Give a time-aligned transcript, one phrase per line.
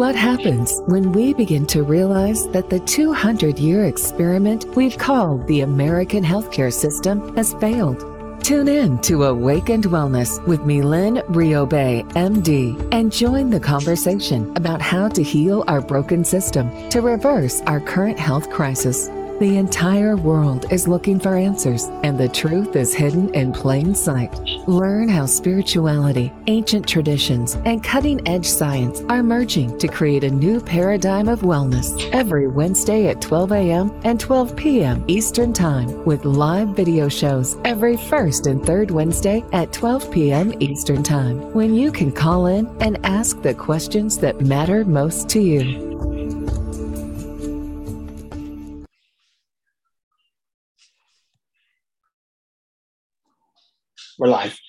[0.00, 5.60] What happens when we begin to realize that the 200 year experiment we've called the
[5.60, 8.19] American healthcare system has failed?
[8.42, 15.08] Tune in to Awakened Wellness with Mylene Riobe, MD, and join the conversation about how
[15.08, 19.08] to heal our broken system to reverse our current health crisis.
[19.40, 24.38] The entire world is looking for answers, and the truth is hidden in plain sight.
[24.68, 30.60] Learn how spirituality, ancient traditions, and cutting edge science are merging to create a new
[30.60, 34.00] paradigm of wellness every Wednesday at 12 a.m.
[34.04, 35.02] and 12 p.m.
[35.08, 40.52] Eastern Time with live video shows every first and third Wednesday at 12 p.m.
[40.60, 45.40] Eastern Time when you can call in and ask the questions that matter most to
[45.40, 46.09] you.
[54.20, 54.60] We're live.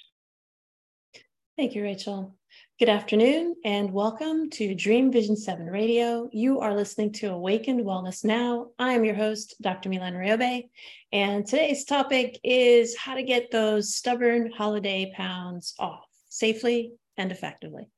[1.58, 2.38] Thank you, Rachel.
[2.80, 6.30] Good afternoon and welcome to Dream Vision 7 Radio.
[6.32, 8.68] You are listening to Awakened Wellness Now.
[8.80, 9.90] I am your host, Dr.
[9.90, 10.70] Mylene Riobe,
[11.12, 17.90] and today's topic is how to get those stubborn holiday pounds off safely and effectively.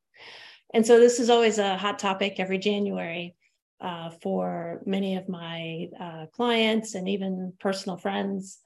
[0.73, 3.35] And so this is always a hot topic every January
[3.79, 8.57] uh, for many of my uh, clients and even personal friends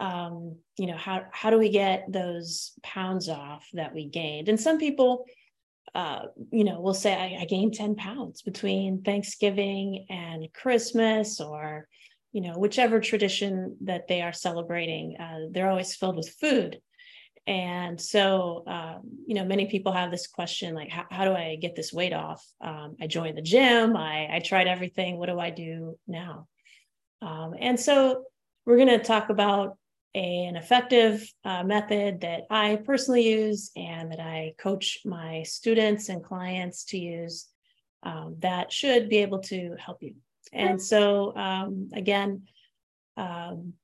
[0.00, 4.48] um, you know, how how do we get those pounds off that we gained?
[4.48, 5.26] And some people,
[5.94, 11.86] uh, you know, will say I, I gained ten pounds between Thanksgiving and Christmas, or
[12.32, 15.16] you know, whichever tradition that they are celebrating.
[15.20, 16.80] Uh, they're always filled with food.
[17.46, 21.56] And so, um, you know, many people have this question like, how, how do I
[21.56, 22.44] get this weight off?
[22.60, 25.18] Um, I joined the gym, I, I tried everything.
[25.18, 26.46] What do I do now?
[27.20, 28.24] Um, and so,
[28.66, 29.78] we're going to talk about
[30.14, 36.22] an effective uh, method that I personally use and that I coach my students and
[36.22, 37.46] clients to use
[38.02, 40.14] um, that should be able to help you.
[40.52, 42.42] And so, um, again,
[43.16, 43.74] um,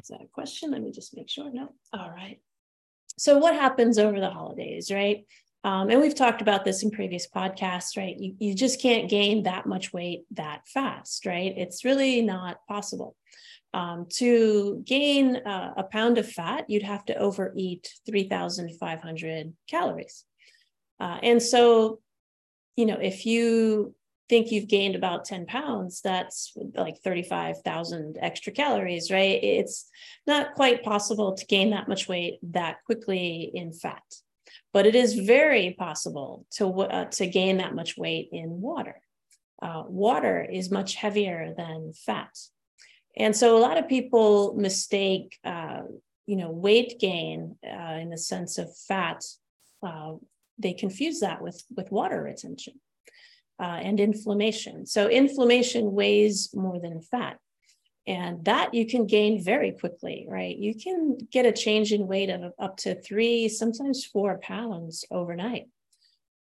[0.00, 0.72] is that a question?
[0.72, 1.50] Let me just make sure.
[1.52, 1.72] No.
[1.92, 2.40] All right.
[3.16, 5.24] So, what happens over the holidays, right?
[5.62, 8.16] Um, and we've talked about this in previous podcasts, right?
[8.18, 11.52] You, you just can't gain that much weight that fast, right?
[11.54, 13.14] It's really not possible.
[13.72, 20.24] Um, to gain uh, a pound of fat, you'd have to overeat 3,500 calories.
[20.98, 22.00] Uh, and so,
[22.76, 23.94] you know, if you
[24.30, 29.42] think you've gained about 10 pounds, that's like 35,000 extra calories, right?
[29.42, 29.90] It's
[30.26, 34.02] not quite possible to gain that much weight that quickly in fat,
[34.72, 39.02] but it is very possible to, uh, to gain that much weight in water.
[39.60, 42.30] Uh, water is much heavier than fat.
[43.16, 45.82] And so a lot of people mistake, uh,
[46.26, 49.24] you know, weight gain uh, in the sense of fat.
[49.82, 50.14] Uh,
[50.58, 52.74] they confuse that with with water retention
[53.58, 54.86] uh, and inflammation.
[54.86, 57.38] So inflammation weighs more than fat,
[58.06, 60.56] and that you can gain very quickly, right?
[60.56, 65.68] You can get a change in weight of up to three, sometimes four pounds overnight.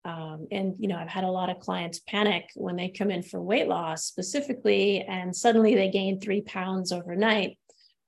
[0.06, 3.22] Um, and you know i've had a lot of clients panic when they come in
[3.22, 7.58] for weight loss specifically and suddenly they gain three pounds overnight.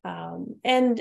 [0.05, 1.01] Um, and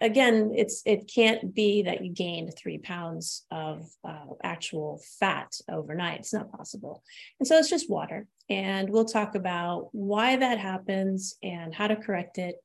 [0.00, 6.20] again it's it can't be that you gained three pounds of uh, actual fat overnight.
[6.20, 7.02] It's not possible.
[7.40, 8.26] And so it's just water.
[8.50, 12.56] And we'll talk about why that happens and how to correct it.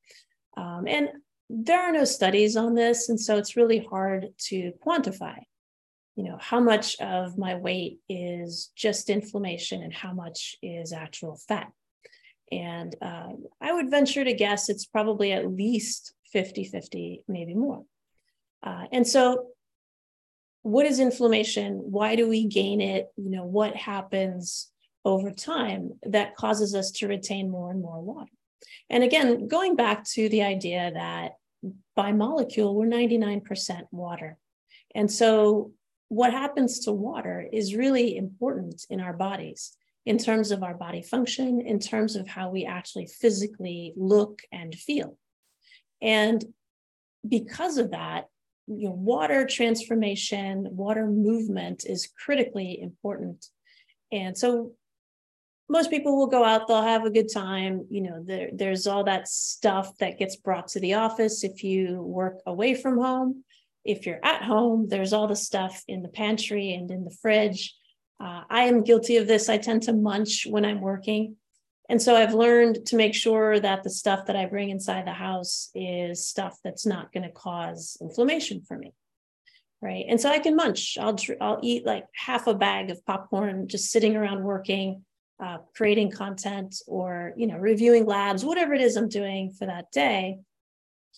[0.58, 1.08] Um, and
[1.50, 5.38] there are no studies on this and so it's really hard to quantify
[6.20, 11.40] you know how much of my weight is just inflammation and how much is actual
[11.48, 11.72] fat.
[12.52, 13.30] And uh,
[13.62, 17.86] i would venture to guess it's probably at least 50 50 maybe more.
[18.62, 19.48] Uh, and so
[20.64, 21.76] what is inflammation?
[21.76, 23.08] Why do we gain it?
[23.16, 24.70] You know what happens
[25.06, 28.34] over time that causes us to retain more and more water?
[28.90, 31.36] And again going back to the idea that
[31.96, 34.38] by molecule we're 99% water.
[34.94, 35.72] And so
[36.10, 41.04] what happens to water is really important in our bodies in terms of our body
[41.04, 45.18] function, in terms of how we actually physically look and feel.
[46.02, 46.44] And
[47.28, 48.26] because of that,
[48.68, 53.46] you know, water transformation, water movement is critically important.
[54.12, 54.74] And so
[55.68, 57.86] most people will go out, they'll have a good time.
[57.92, 62.02] You know, there, there's all that stuff that gets brought to the office if you
[62.02, 63.44] work away from home
[63.90, 67.76] if you're at home, there's all the stuff in the pantry and in the fridge.
[68.20, 69.50] Uh, I am guilty of this.
[69.50, 71.38] I tend to munch when I'm working.
[71.90, 75.14] And so I've learned to make sure that the stuff that I bring inside the
[75.14, 78.94] house is stuff that's not going to cause inflammation for me.
[79.82, 80.06] Right.
[80.08, 80.98] And so I can munch.
[81.00, 85.04] I'll, I'll eat like half a bag of popcorn just sitting around working,
[85.44, 89.92] uh, creating content or, you know, reviewing labs, whatever it is I'm doing for that
[89.92, 90.40] day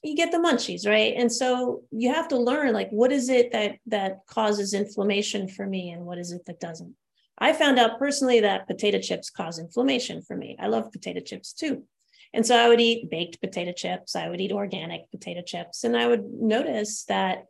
[0.03, 1.13] you get the munchies right?
[1.15, 5.65] And so you have to learn like what is it that that causes inflammation for
[5.65, 6.95] me and what is it that doesn't?
[7.37, 10.57] I found out personally that potato chips cause inflammation for me.
[10.59, 11.83] I love potato chips too.
[12.33, 15.97] And so i would eat baked potato chips i would eat organic potato chips and
[15.97, 17.45] i would notice that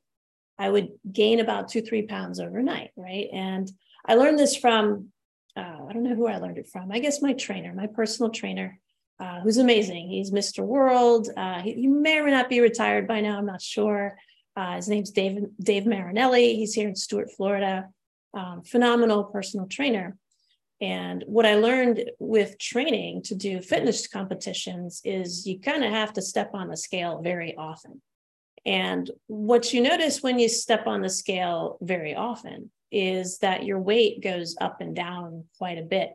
[0.58, 3.28] i would gain about two three pounds overnight right?
[3.32, 3.72] And
[4.06, 5.10] i learned this from
[5.56, 6.92] uh, i don't know who i learned it from.
[6.92, 8.80] I guess my trainer my personal trainer
[9.22, 10.10] uh, who's amazing.
[10.10, 10.66] He's Mr.
[10.66, 11.30] World.
[11.38, 13.38] Uh, he, he, may or may not be retired by now.
[13.38, 14.18] I'm not sure.
[14.58, 16.56] Uh, his name's Dave Dave Marinelli.
[16.56, 17.88] He's here in Stuart, Florida.
[18.34, 20.18] Um, phenomenal personal trainer.
[20.82, 26.14] And what I learned with training to do fitness competitions is you kind of have
[26.14, 28.02] to step on the scale very often.
[28.66, 33.80] And what you notice when you step on the scale very often is that your
[33.80, 36.10] weight goes up and down quite a bit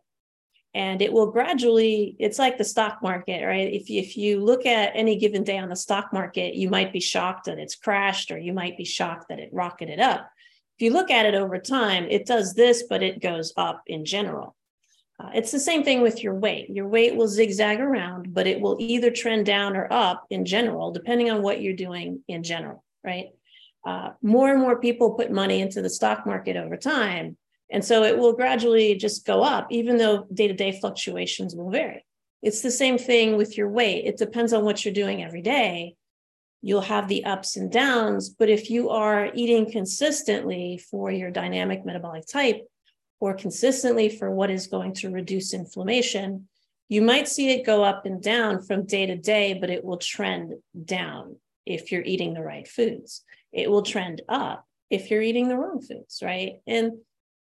[0.76, 3.72] and it will gradually it's like the stock market right?
[3.72, 6.92] If you, if you look at any given day on the stock market you might
[6.92, 10.28] be shocked that it's crashed or you might be shocked that it rocketed up.
[10.78, 14.04] If you look at it over time it does this but it goes up in
[14.04, 14.54] general.
[15.18, 16.68] Uh, it's the same thing with your weight.
[16.68, 20.92] Your weight will zigzag around but it will either trend down or up in general
[20.92, 23.28] depending on what you're doing in general right?
[23.86, 27.36] Uh, more and more people put money into the stock market over time
[27.70, 31.70] and so it will gradually just go up, even though day to day fluctuations will
[31.70, 32.04] vary.
[32.42, 34.04] It's the same thing with your weight.
[34.04, 35.96] It depends on what you're doing every day.
[36.62, 41.84] You'll have the ups and downs, but if you are eating consistently for your dynamic
[41.84, 42.66] metabolic type
[43.20, 46.48] or consistently for what is going to reduce inflammation,
[46.88, 49.96] you might see it go up and down from day to day, but it will
[49.96, 50.54] trend
[50.84, 53.24] down if you're eating the right foods.
[53.52, 56.60] It will trend up if you're eating the wrong foods, right?
[56.66, 56.92] And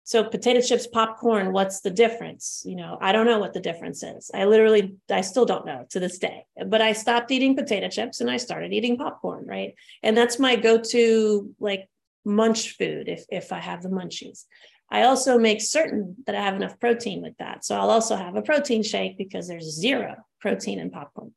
[0.07, 2.63] so potato chips, popcorn, what's the difference?
[2.65, 4.31] You know, I don't know what the difference is.
[4.33, 6.45] I literally, I still don't know to this day.
[6.65, 9.75] But I stopped eating potato chips and I started eating popcorn, right?
[10.01, 11.89] And that's my go-to like
[12.23, 14.45] munch food if if I have the munchies.
[14.89, 17.65] I also make certain that I have enough protein with that.
[17.65, 21.33] So I'll also have a protein shake because there's zero protein in popcorn.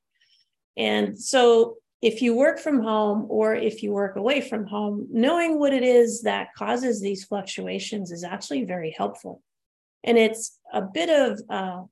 [0.76, 5.58] And so if you work from home or if you work away from home, knowing
[5.58, 9.42] what it is that causes these fluctuations is actually very helpful.
[10.02, 11.82] And it's a bit of, uh,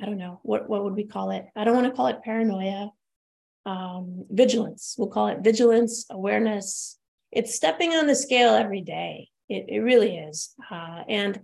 [0.00, 1.46] I don't know, what, what would we call it?
[1.56, 2.90] I don't want to call it paranoia,
[3.66, 4.94] um, vigilance.
[4.96, 6.98] We'll call it vigilance, awareness.
[7.32, 9.30] It's stepping on the scale every day.
[9.48, 10.54] It, it really is.
[10.70, 11.40] Uh, and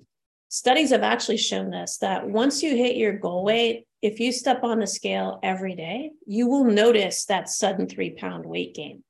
[0.48, 4.62] studies have actually shown this that once you hit your goal weight, if you step
[4.62, 9.02] on the scale every day, you will notice that sudden three pound weight gain.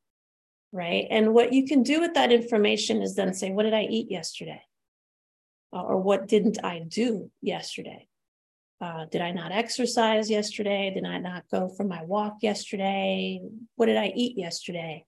[0.73, 1.07] Right.
[1.11, 4.11] And what you can do with that information is then say, what did I eat
[4.11, 4.63] yesterday?
[5.73, 8.07] Uh, or what didn't I do yesterday?
[8.81, 10.93] Uh, did I not exercise yesterday?
[10.95, 13.41] Did I not go for my walk yesterday?
[13.77, 15.05] What did I eat yesterday?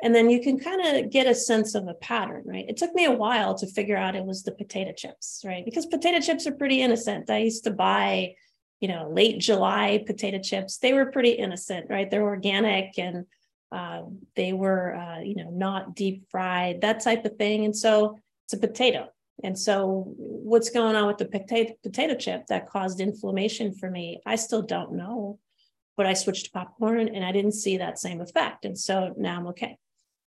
[0.00, 2.66] And then you can kind of get a sense of a pattern, right?
[2.68, 5.64] It took me a while to figure out it was the potato chips, right?
[5.64, 7.28] Because potato chips are pretty innocent.
[7.30, 8.34] I used to buy,
[8.80, 10.78] you know, late July potato chips.
[10.78, 12.10] They were pretty innocent, right?
[12.10, 13.26] They're organic and
[13.72, 14.02] uh,
[14.36, 17.64] they were, uh, you know, not deep fried, that type of thing.
[17.64, 19.08] And so it's a potato.
[19.44, 24.20] And so what's going on with the potato, potato chip that caused inflammation for me?
[24.26, 25.38] I still don't know,
[25.96, 28.64] but I switched to popcorn and I didn't see that same effect.
[28.64, 29.76] And so now I'm okay.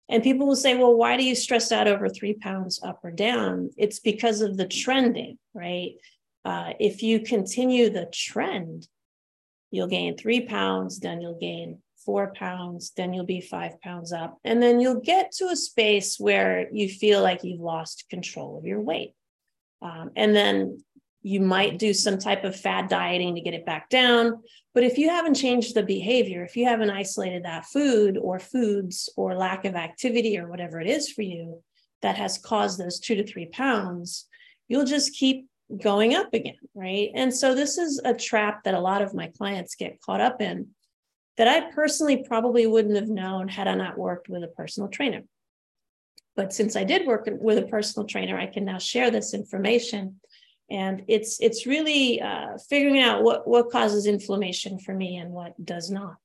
[0.09, 3.11] And people will say, well, why do you stress out over three pounds up or
[3.11, 3.69] down?
[3.77, 5.93] It's because of the trending, right?
[6.45, 8.87] Uh, if you continue the trend,
[9.71, 14.37] you'll gain three pounds, then you'll gain four pounds, then you'll be five pounds up.
[14.43, 18.65] And then you'll get to a space where you feel like you've lost control of
[18.65, 19.13] your weight.
[19.81, 20.83] Um, and then
[21.21, 24.41] you might do some type of fad dieting to get it back down.
[24.73, 29.09] But if you haven't changed the behavior, if you haven't isolated that food or foods
[29.17, 31.61] or lack of activity or whatever it is for you
[32.01, 34.27] that has caused those two to three pounds,
[34.69, 35.47] you'll just keep
[35.81, 36.57] going up again.
[36.73, 37.11] Right.
[37.13, 40.41] And so this is a trap that a lot of my clients get caught up
[40.41, 40.69] in
[41.37, 45.23] that I personally probably wouldn't have known had I not worked with a personal trainer.
[46.35, 50.19] But since I did work with a personal trainer, I can now share this information
[50.69, 55.53] and it's it's really uh, figuring out what what causes inflammation for me and what
[55.63, 56.19] does not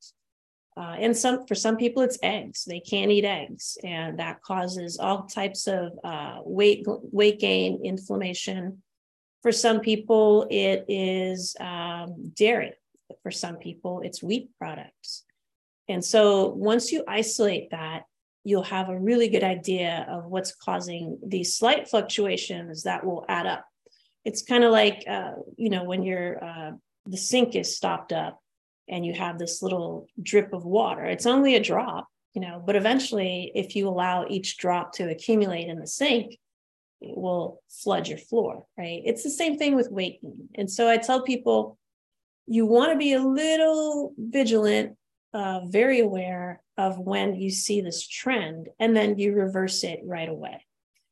[0.77, 2.65] Uh, and some for some people it's eggs.
[2.65, 8.83] They can't eat eggs, and that causes all types of uh, weight weight gain, inflammation.
[9.45, 12.73] For some people, it is um, dairy.
[13.23, 15.25] For some people, it's wheat products.
[15.87, 18.05] And so once you isolate that,
[18.45, 23.45] you'll have a really good idea of what's causing these slight fluctuations that will add
[23.45, 23.67] up.
[24.25, 26.71] It's kind of like, uh, you know, when your uh,
[27.05, 28.41] the sink is stopped up
[28.89, 31.05] and you have this little drip of water.
[31.05, 35.69] It's only a drop, you know, but eventually, if you allow each drop to accumulate
[35.69, 36.39] in the sink,
[37.15, 39.03] will flood your floor, right?
[39.05, 40.49] It's the same thing with weight gain.
[40.55, 41.79] And so I tell people,
[42.47, 44.97] you want to be a little vigilant,
[45.33, 50.29] uh, very aware of when you see this trend, and then you reverse it right
[50.29, 50.65] away.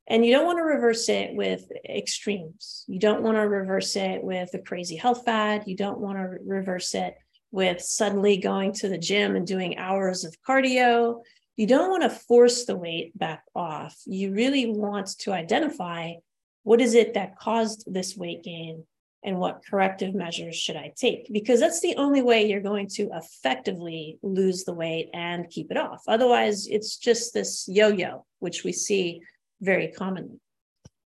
[0.08, 2.84] And you don't want to reverse it with extremes.
[2.88, 5.64] You don't want to reverse it with a crazy health fad.
[5.66, 7.14] You don't want to reverse it
[7.52, 11.22] with suddenly going to the gym and doing hours of cardio.
[11.56, 13.96] You don't want to force the weight back off.
[14.06, 16.14] You really want to identify
[16.62, 18.84] what is it that caused this weight gain
[19.24, 21.28] and what corrective measures should I take?
[21.32, 25.76] Because that's the only way you're going to effectively lose the weight and keep it
[25.76, 26.02] off.
[26.08, 29.22] Otherwise, it's just this yo yo, which we see
[29.60, 30.40] very commonly.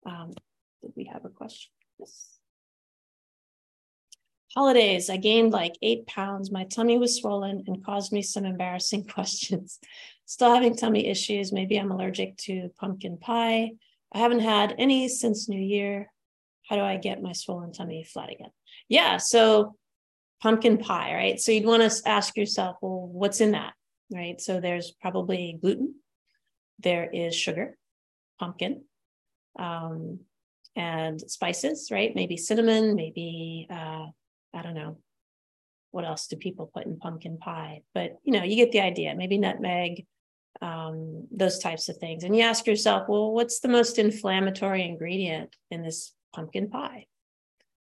[0.06, 0.32] Um,
[0.82, 1.70] did we have a question?
[1.98, 2.33] Yes.
[4.54, 6.52] Holidays, I gained like eight pounds.
[6.52, 9.80] My tummy was swollen and caused me some embarrassing questions.
[10.26, 11.52] Still having tummy issues.
[11.52, 13.72] Maybe I'm allergic to pumpkin pie.
[14.12, 16.10] I haven't had any since New Year.
[16.68, 18.50] How do I get my swollen tummy flat again?
[18.88, 19.74] Yeah, so
[20.40, 21.40] pumpkin pie, right?
[21.40, 23.74] So you'd want to ask yourself, well, what's in that,
[24.12, 24.40] right?
[24.40, 25.96] So there's probably gluten,
[26.78, 27.76] there is sugar,
[28.38, 28.84] pumpkin,
[29.58, 30.20] um,
[30.76, 32.14] and spices, right?
[32.14, 34.06] Maybe cinnamon, maybe uh,
[34.54, 34.98] I don't know.
[35.90, 37.82] What else do people put in pumpkin pie?
[37.94, 39.14] But you know, you get the idea.
[39.14, 40.06] Maybe nutmeg,
[40.60, 42.24] um, those types of things.
[42.24, 47.06] And you ask yourself, well, what's the most inflammatory ingredient in this pumpkin pie?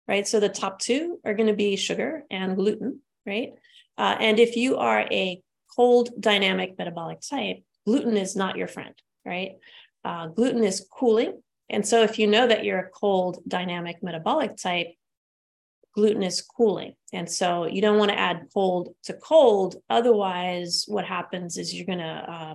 [0.08, 0.26] Right.
[0.26, 3.50] So the top two are going to be sugar and gluten, right?
[3.96, 5.40] Uh, and if you are a
[5.74, 9.52] cold dynamic metabolic type, gluten is not your friend, right?
[10.04, 11.40] Uh, gluten is cooling.
[11.70, 14.88] And so if you know that you're a cold dynamic metabolic type,
[15.94, 16.94] gluten is cooling.
[17.12, 19.76] And so you don't want to add cold to cold.
[19.90, 22.54] Otherwise, what happens is you're going to uh,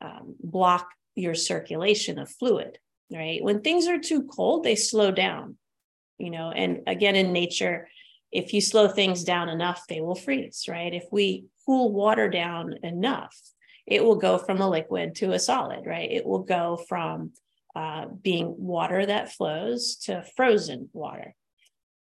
[0.00, 2.78] um, block your circulation of fluid,
[3.12, 3.42] right?
[3.42, 5.56] When things are too cold, they slow down,
[6.18, 7.88] you know, and again, in nature,
[8.32, 10.92] if you slow things down enough, they will freeze, right?
[10.92, 13.36] If we cool water down enough,
[13.86, 16.10] it will go from a liquid to a solid, right?
[16.10, 17.32] It will go from
[17.76, 21.34] uh, being water that flows to frozen water.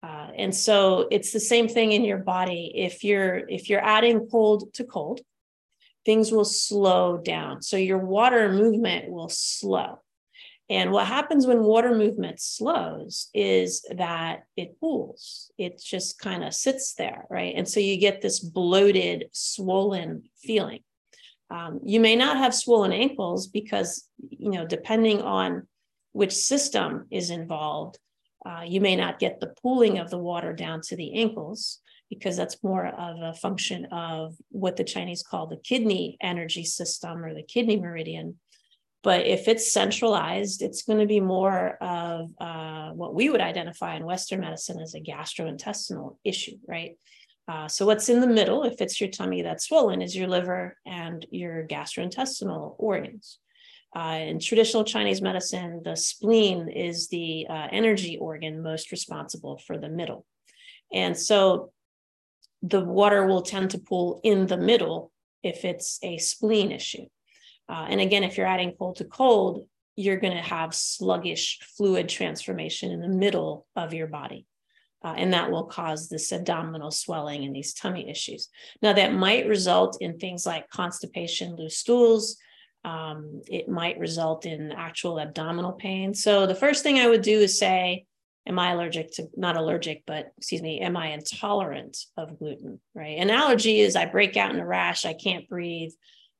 [0.02, 2.72] Uh, and so it's the same thing in your body.
[2.74, 5.20] If you're if you're adding cold to cold,
[6.04, 7.62] things will slow down.
[7.62, 10.00] So your water movement will slow.
[10.70, 15.50] And what happens when water movement slows is that it pools.
[15.56, 17.54] It just kind of sits there, right?
[17.56, 20.80] And so you get this bloated, swollen feeling.
[21.50, 25.66] Um, you may not have swollen ankles because, you know, depending on
[26.12, 27.98] which system is involved,
[28.46, 31.80] uh, you may not get the pooling of the water down to the ankles
[32.10, 37.24] because that's more of a function of what the Chinese call the kidney energy system
[37.24, 38.38] or the kidney meridian.
[39.02, 43.94] But if it's centralized, it's going to be more of uh, what we would identify
[43.96, 46.96] in Western medicine as a gastrointestinal issue, right?
[47.46, 50.76] Uh, so, what's in the middle, if it's your tummy that's swollen, is your liver
[50.84, 53.38] and your gastrointestinal organs.
[53.96, 59.78] Uh, in traditional Chinese medicine, the spleen is the uh, energy organ most responsible for
[59.78, 60.26] the middle.
[60.92, 61.72] And so
[62.62, 67.06] the water will tend to pool in the middle if it's a spleen issue.
[67.68, 69.66] Uh, and again, if you're adding cold to cold,
[69.96, 74.46] you're going to have sluggish fluid transformation in the middle of your body.
[75.04, 78.48] Uh, and that will cause this abdominal swelling and these tummy issues.
[78.82, 82.36] Now, that might result in things like constipation, loose stools,
[82.84, 86.14] um, it might result in actual abdominal pain.
[86.14, 88.06] So the first thing I would do is say,
[88.46, 93.18] am I allergic to, not allergic, but excuse me, am I intolerant of gluten, right?
[93.18, 95.92] An allergy is I break out in a rash, I can't breathe.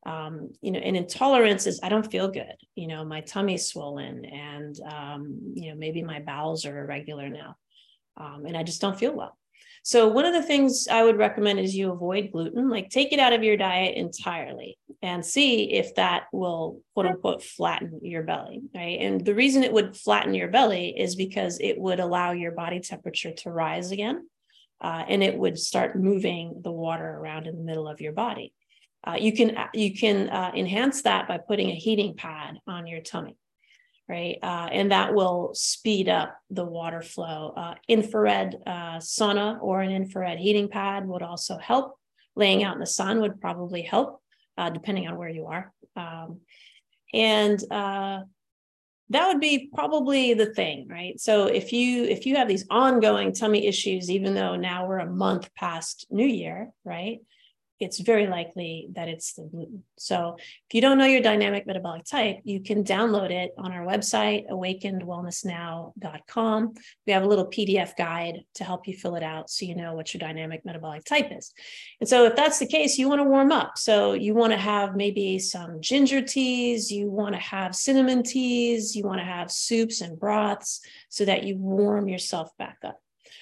[0.07, 2.54] Um, you know, an intolerance is I don't feel good.
[2.75, 7.57] You know, my tummy's swollen and, um, you know, maybe my bowels are irregular now.
[8.16, 9.38] Um, and I just don't feel well.
[9.82, 13.20] So one of the things I would recommend is you avoid gluten, like take it
[13.20, 18.61] out of your diet entirely and see if that will quote unquote flatten your belly,
[18.75, 18.99] right?
[19.00, 22.80] And the reason it would flatten your belly is because it would allow your body
[22.80, 24.28] temperature to rise again.
[24.80, 28.52] Uh, and it would start moving the water around in the middle of your body.
[29.06, 33.00] Uh, you can you can uh, enhance that by putting a heating pad on your
[33.00, 33.37] tummy,
[34.08, 34.38] right?
[34.42, 37.52] Uh, and that will speed up the water flow.
[37.56, 41.98] Uh, infrared uh, sauna or an infrared heating pad would also help.
[42.34, 44.22] Laying out in the sun would probably help,
[44.56, 45.72] uh, depending on where you are.
[45.96, 46.40] Um,
[47.12, 47.62] and
[49.10, 53.32] that would be probably the thing right so if you if you have these ongoing
[53.32, 57.20] tummy issues even though now we're a month past new year right
[57.80, 59.85] it's very likely that it's the gluten.
[59.97, 63.87] So if you don't know your dynamic metabolic type, you can download it on our
[63.87, 66.75] website, awakenedwellnessnow.com.
[67.06, 69.94] We have a little PDF guide to help you fill it out so you know
[69.94, 71.52] what your dynamic metabolic type is.
[72.00, 73.78] And so if that's the case, you want to warm up.
[73.78, 78.94] So you want to have maybe some ginger teas, you want to have cinnamon teas,
[78.97, 83.00] you want to have soups and broths so that you warm yourself back up.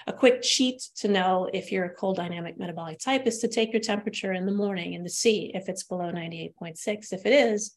[0.08, 3.72] A quick cheat to know if you're a cold dynamic metabolic type is to take
[3.72, 7.12] your temperature in the morning and to see if it's below 98.6.
[7.12, 7.76] If it is,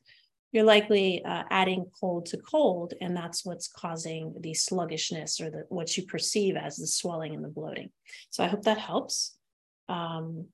[0.51, 5.65] you're likely uh, adding cold to cold, and that's what's causing the sluggishness or the,
[5.69, 7.89] what you perceive as the swelling and the bloating.
[8.29, 9.35] So I hope that helps.
[9.87, 10.47] Um,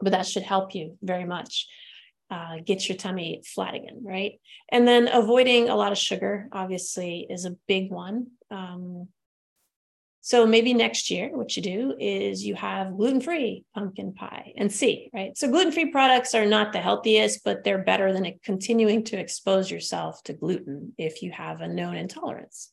[0.00, 1.66] but that should help you very much.
[2.30, 4.32] Uh, get your tummy flat again, right?
[4.70, 8.28] And then avoiding a lot of sugar, obviously, is a big one.
[8.50, 9.08] Um,
[10.28, 14.70] so maybe next year, what you do is you have gluten free pumpkin pie and
[14.70, 15.34] see, right?
[15.38, 19.70] So gluten free products are not the healthiest, but they're better than continuing to expose
[19.70, 22.70] yourself to gluten if you have a known intolerance.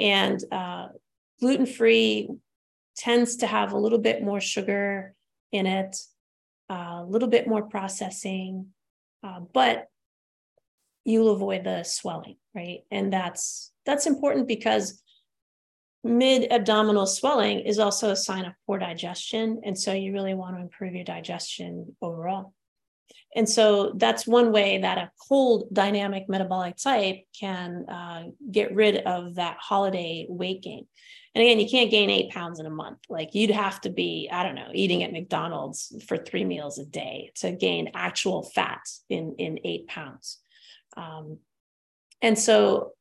[0.00, 0.88] And uh,
[1.38, 2.28] gluten free
[2.96, 5.14] tends to have a little bit more sugar
[5.52, 5.96] in it,
[6.70, 8.66] a little bit more processing,
[9.22, 9.86] uh, but
[11.04, 12.80] you'll avoid the swelling, right?
[12.90, 15.00] And that's that's important because
[16.02, 19.60] mid abdominal swelling is also a sign of poor digestion.
[19.64, 22.54] And so you really want to improve your digestion overall.
[23.36, 28.96] And so that's one way that a cold dynamic metabolic type can uh, get rid
[28.96, 30.86] of that holiday weight gain.
[31.34, 32.98] And again, you can't gain eight pounds in a month.
[33.08, 36.84] Like you'd have to be, I don't know, eating at McDonald's for three meals a
[36.84, 40.38] day to gain actual fat in, in eight pounds.
[40.96, 41.38] Um,
[42.20, 42.92] and so,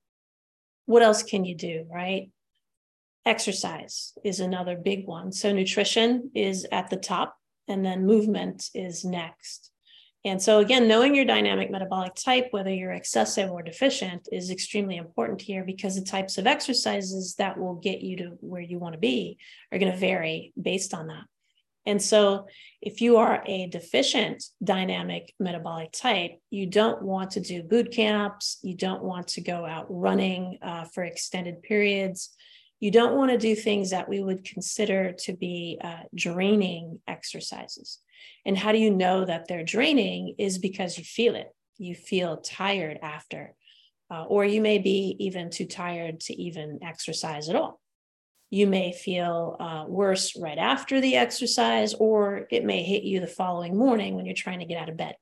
[0.86, 2.30] what else can you do, right?
[3.30, 5.32] Exercise is another big one.
[5.32, 7.38] So, nutrition is at the top,
[7.68, 9.70] and then movement is next.
[10.26, 14.98] And so, again, knowing your dynamic metabolic type, whether you're excessive or deficient, is extremely
[14.98, 18.94] important here because the types of exercises that will get you to where you want
[18.94, 19.38] to be
[19.72, 21.26] are going to vary based on that.
[21.86, 22.48] And so,
[22.82, 28.58] if you are a deficient dynamic metabolic type, you don't want to do boot camps,
[28.64, 32.36] you don't want to go out running uh, for extended periods
[32.80, 38.00] you don't want to do things that we would consider to be uh, draining exercises.
[38.46, 41.54] And how do you know that they're draining is because you feel it.
[41.78, 43.54] You feel tired after,
[44.10, 47.80] uh, or you may be even too tired to even exercise at all.
[48.50, 53.28] You may feel uh, worse right after the exercise, or it may hit you the
[53.28, 55.16] following morning when you're trying to get out of bed.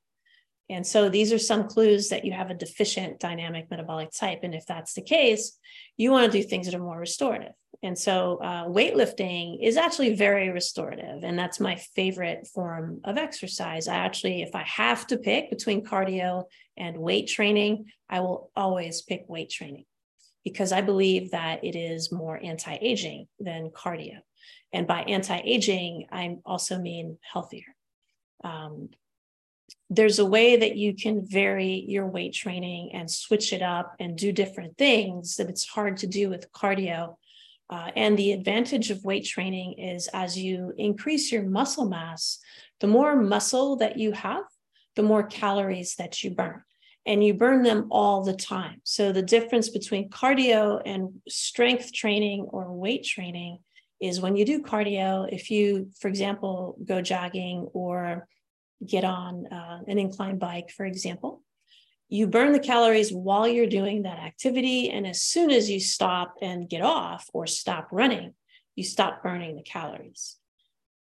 [0.70, 4.40] And so these are some clues that you have a deficient dynamic metabolic type.
[4.42, 5.58] And if that's the case,
[5.96, 7.52] you want to do things that are more restorative.
[7.82, 11.22] And so uh, weightlifting is actually very restorative.
[11.22, 13.88] And that's my favorite form of exercise.
[13.88, 16.44] I actually, if I have to pick between cardio
[16.76, 19.84] and weight training, I will always pick weight training
[20.44, 24.18] because I believe that it is more anti aging than cardio.
[24.72, 27.74] And by anti aging, I also mean healthier.
[28.44, 28.90] Um,
[29.90, 34.16] there's a way that you can vary your weight training and switch it up and
[34.16, 37.16] do different things that it's hard to do with cardio.
[37.70, 42.38] Uh, and the advantage of weight training is as you increase your muscle mass,
[42.80, 44.44] the more muscle that you have,
[44.96, 46.62] the more calories that you burn.
[47.06, 48.80] And you burn them all the time.
[48.84, 53.58] So the difference between cardio and strength training or weight training
[54.00, 58.28] is when you do cardio, if you, for example, go jogging or
[58.86, 61.42] get on uh, an incline bike, for example,
[62.08, 64.90] you burn the calories while you're doing that activity.
[64.90, 68.34] And as soon as you stop and get off or stop running,
[68.76, 70.36] you stop burning the calories.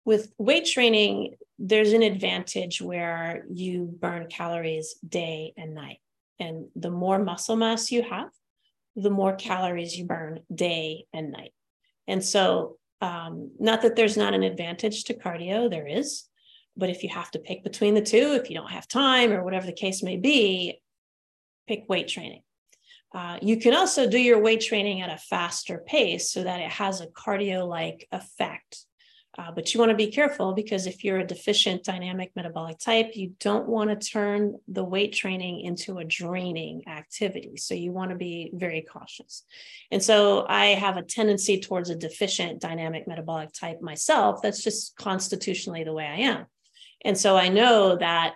[0.05, 5.99] With weight training, there's an advantage where you burn calories day and night.
[6.39, 8.29] And the more muscle mass you have,
[8.97, 11.53] the more calories you burn day and night.
[12.07, 16.25] And so, um, not that there's not an advantage to cardio, there is.
[16.77, 19.45] But if you have to pick between the two, if you don't have time or
[19.45, 20.81] whatever the case may be,
[21.67, 22.43] pick weight training.
[23.15, 26.71] Uh, you can also do your weight training at a faster pace so that it
[26.71, 28.85] has a cardio like effect.
[29.37, 33.13] Uh, but you want to be careful because if you're a deficient dynamic metabolic type,
[33.15, 37.57] you don't want to turn the weight training into a draining activity.
[37.57, 39.45] So you want to be very cautious.
[39.91, 44.41] And so I have a tendency towards a deficient dynamic metabolic type myself.
[44.41, 46.47] That's just constitutionally the way I am.
[47.05, 48.35] And so I know that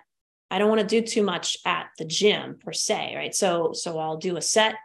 [0.51, 3.35] I don't want to do too much at the gym per se, right?
[3.35, 4.75] So so I'll do a set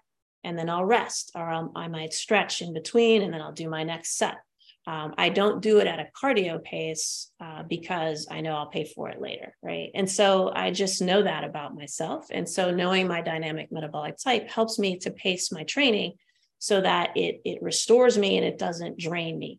[0.43, 3.69] and then I'll rest, or I'll, I might stretch in between, and then I'll do
[3.69, 4.37] my next set.
[4.87, 8.85] Um, I don't do it at a cardio pace uh, because I know I'll pay
[8.85, 9.91] for it later, right?
[9.95, 12.27] And so I just know that about myself.
[12.31, 16.13] And so knowing my dynamic metabolic type helps me to pace my training
[16.59, 19.59] so that it it restores me and it doesn't drain me.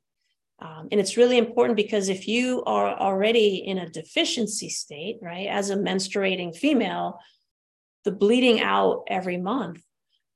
[0.60, 5.48] Um, and it's really important because if you are already in a deficiency state, right,
[5.48, 7.20] as a menstruating female,
[8.06, 9.82] the bleeding out every month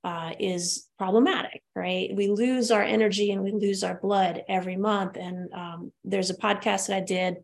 [0.04, 2.10] uh, is problematic, right?
[2.14, 5.18] We lose our energy and we lose our blood every month.
[5.18, 7.38] And um, there's a podcast that I did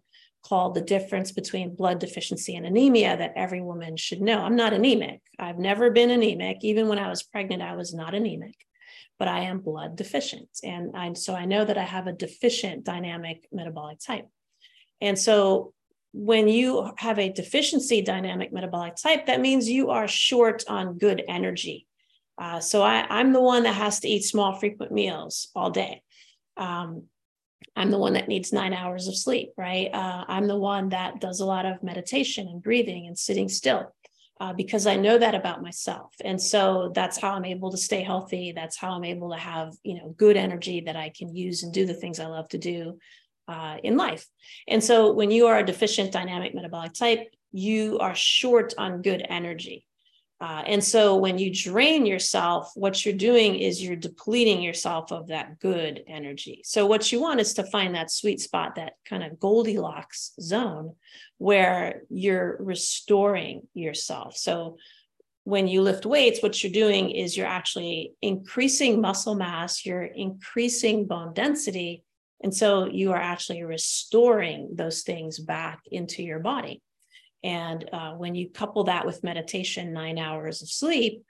[0.44, 4.40] called The Difference Between Blood Deficiency and Anemia that every woman should know.
[4.40, 5.22] I'm not anemic.
[5.40, 6.58] I've never been anemic.
[6.62, 8.56] Even when I was pregnant, I was not anemic,
[9.20, 10.50] but I am blood deficient.
[10.64, 14.28] And I, so I know that I have a deficient dynamic metabolic type.
[15.02, 15.74] And so
[16.14, 21.24] when you have a deficiency dynamic metabolic type, that means you are short on good
[21.28, 21.88] energy
[22.38, 26.02] uh, so I, I'm the one that has to eat small, frequent meals all day.
[26.58, 27.04] Um,
[27.76, 29.90] I'm the one that needs nine hours of sleep, right?
[29.94, 33.94] Uh, I'm the one that does a lot of meditation and breathing and sitting still
[34.40, 36.14] uh, because I know that about myself.
[36.24, 38.52] And so that's how I'm able to stay healthy.
[38.52, 41.74] That's how I'm able to have, you know, good energy that I can use and
[41.74, 43.00] do the things I love to do
[43.48, 44.26] uh, in life.
[44.68, 49.26] And so when you are a deficient dynamic metabolic type, you are short on good
[49.30, 49.86] energy.
[50.42, 55.28] Uh, and so when you drain yourself, what you're doing is you're depleting yourself of
[55.28, 56.62] that good energy.
[56.66, 60.96] So what you want is to find that sweet spot, that kind of Goldilocks zone
[61.38, 64.36] where you're restoring yourself.
[64.36, 64.78] So
[65.46, 71.06] when you lift weights, what you're doing is you're actually increasing muscle mass, you're increasing
[71.06, 72.04] bone density.
[72.44, 76.82] And so you are actually restoring those things back into your body.
[77.46, 81.24] And uh, when you couple that with meditation, nine hours of sleep,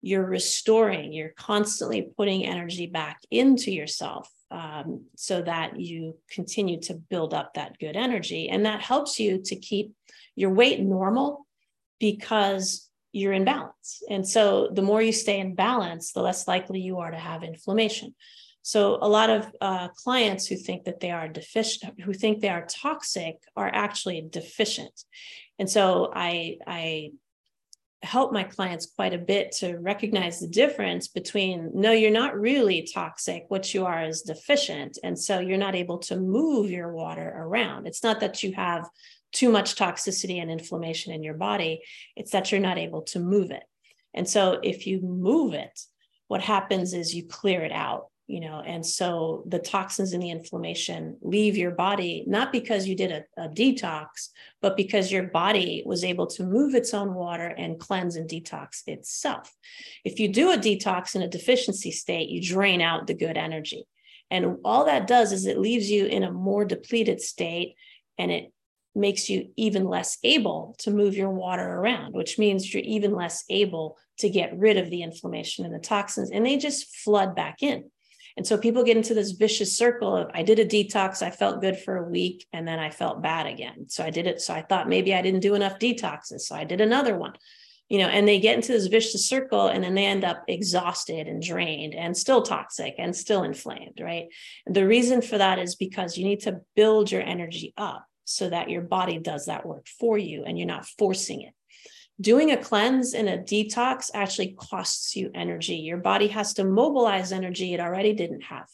[0.00, 6.94] you're restoring, you're constantly putting energy back into yourself um, so that you continue to
[6.94, 8.48] build up that good energy.
[8.48, 9.92] And that helps you to keep
[10.34, 11.46] your weight normal
[12.00, 14.02] because you're in balance.
[14.08, 17.42] And so the more you stay in balance, the less likely you are to have
[17.42, 18.14] inflammation.
[18.68, 22.50] So a lot of uh, clients who think that they are deficient, who think they
[22.50, 25.04] are toxic, are actually deficient.
[25.58, 27.12] And so I, I
[28.02, 32.86] help my clients quite a bit to recognize the difference between no, you're not really
[32.92, 33.46] toxic.
[33.48, 34.98] What you are is deficient.
[35.02, 37.86] And so you're not able to move your water around.
[37.86, 38.86] It's not that you have
[39.32, 41.80] too much toxicity and inflammation in your body,
[42.16, 43.64] it's that you're not able to move it.
[44.12, 45.80] And so if you move it,
[46.26, 50.30] what happens is you clear it out you know and so the toxins and the
[50.30, 54.28] inflammation leave your body not because you did a, a, detox
[54.60, 58.82] but because your body was able to move its own water and cleanse and detox
[58.86, 59.52] itself.
[60.04, 63.84] If you do a detox in a deficiency state you drain out the good energy.
[64.30, 67.76] And all that does is it leaves you in a more depleted state
[68.18, 68.52] and it
[68.94, 73.44] makes you even less able to move your water around which means you're even less
[73.48, 77.62] able to get rid of the inflammation and the toxins and they just flood back
[77.62, 77.88] in
[78.38, 81.60] and so people get into this vicious circle of I did a detox, I felt
[81.60, 83.88] good for a week, and then I felt bad again.
[83.88, 84.40] So I did it.
[84.40, 86.42] So I thought maybe I didn't do enough detoxes.
[86.42, 87.32] So I did another one,
[87.88, 91.26] you know, and they get into this vicious circle and then they end up exhausted
[91.26, 94.26] and drained and still toxic and still inflamed, right?
[94.66, 98.48] And the reason for that is because you need to build your energy up so
[98.50, 101.54] that your body does that work for you and you're not forcing it
[102.20, 105.76] doing a cleanse and a detox actually costs you energy.
[105.76, 108.66] Your body has to mobilize energy it already didn't have.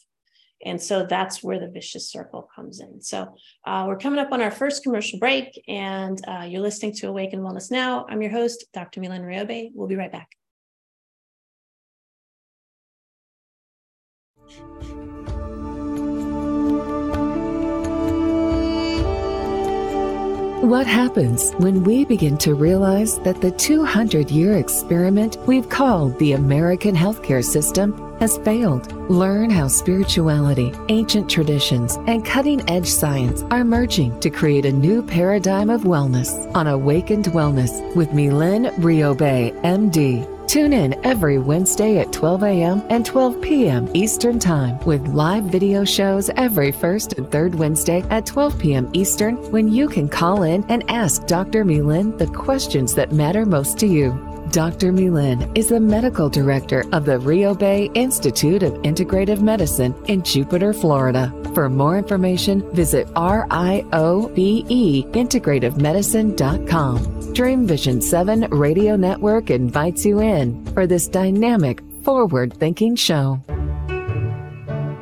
[0.63, 3.01] And so that's where the vicious circle comes in.
[3.01, 7.07] So uh, we're coming up on our first commercial break, and uh, you're listening to
[7.07, 8.05] Awaken Wellness Now.
[8.09, 9.01] I'm your host, Dr.
[9.01, 9.71] Mylene Riobe.
[9.75, 10.35] We'll be right back.
[20.65, 26.31] What happens when we begin to realize that the 200 year experiment we've called the
[26.31, 28.91] American healthcare system has failed?
[29.07, 35.03] Learn how spirituality, ancient traditions, and cutting edge science are merging to create a new
[35.03, 40.34] paradigm of wellness on Awakened Wellness with Mylene Riobe, MD.
[40.55, 42.81] Tune in every Wednesday at 12 a.m.
[42.89, 43.89] and 12 p.m.
[43.93, 48.89] Eastern Time with live video shows every first and third Wednesday at 12 p.m.
[48.93, 51.65] Eastern when you can call in and ask Dr.
[51.65, 54.34] Mylene the questions that matter most to you.
[54.55, 54.91] Dr.
[54.93, 61.33] Mylene is the medical director of the Riobe Institute of Integrative Medicine in Jupiter, Florida.
[61.53, 67.33] For more information, visit RIOBE integrativemedicine.com.
[67.33, 73.41] Dream Vision 7 Radio Network invites you in for this dynamic, forward thinking show.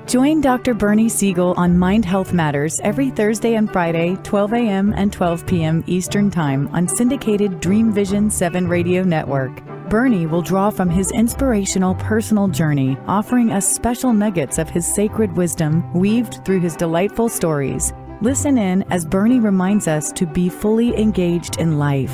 [0.06, 0.74] Join Dr.
[0.74, 4.94] Bernie Siegel on Mind Health Matters every Thursday and Friday, 12 a.m.
[4.96, 5.84] and 12 p.m.
[5.88, 9.64] Eastern Time on syndicated Dream Vision 7 Radio Network.
[9.90, 15.36] Bernie will draw from his inspirational personal journey, offering us special nuggets of his sacred
[15.38, 17.94] wisdom weaved through his delightful stories.
[18.22, 22.14] Listen in as Bernie reminds us to be fully engaged in life.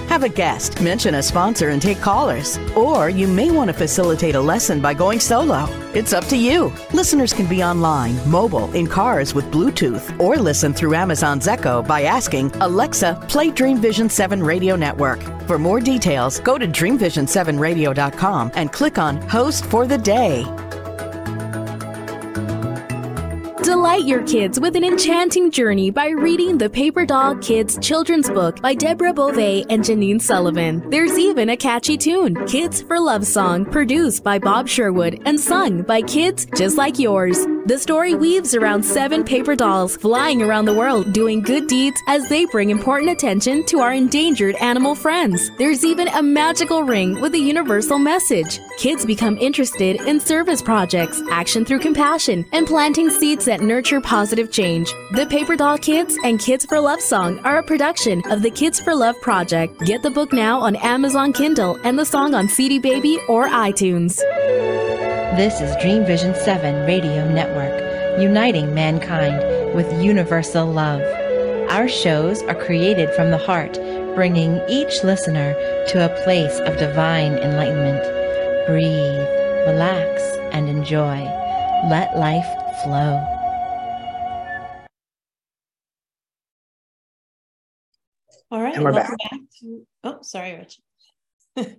[0.11, 2.57] Have a guest, mention a sponsor, and take callers.
[2.75, 5.69] Or you may want to facilitate a lesson by going solo.
[5.93, 6.73] It's up to you.
[6.91, 12.01] Listeners can be online, mobile, in cars with Bluetooth, or listen through Amazon's Echo by
[12.01, 15.21] asking Alexa, play Dream Vision 7 Radio Network.
[15.47, 20.43] For more details, go to dreamvision7radio.com and click on Host for the Day.
[23.91, 28.61] Delight your kids with an enchanting journey by reading the Paper Doll Kids children's book
[28.61, 30.89] by Deborah Bove and Janine Sullivan.
[30.89, 35.81] There's even a catchy tune, Kids for Love Song, produced by Bob Sherwood and sung
[35.81, 37.45] by kids just like yours.
[37.63, 42.27] The story weaves around seven paper dolls flying around the world doing good deeds as
[42.27, 45.51] they bring important attention to our endangered animal friends.
[45.59, 48.59] There's even a magical ring with a universal message.
[48.79, 54.51] Kids become interested in service projects, action through compassion, and planting seeds that nurture positive
[54.51, 54.91] change.
[55.11, 58.79] The Paper Doll Kids and Kids for Love Song are a production of the Kids
[58.79, 59.79] for Love Project.
[59.81, 64.19] Get the book now on Amazon Kindle and the song on CD Baby or iTunes.
[65.41, 71.01] This is Dream Vision 7 Radio Network, uniting mankind with universal love.
[71.71, 73.73] Our shows are created from the heart,
[74.13, 75.55] bringing each listener
[75.87, 78.03] to a place of divine enlightenment.
[78.67, 80.21] Breathe, relax,
[80.53, 81.23] and enjoy.
[81.89, 82.45] Let life
[82.83, 83.17] flow.
[88.51, 88.75] All right.
[88.75, 89.31] And we're welcome back.
[89.31, 90.67] back to, oh, sorry,
[91.55, 91.67] Rich.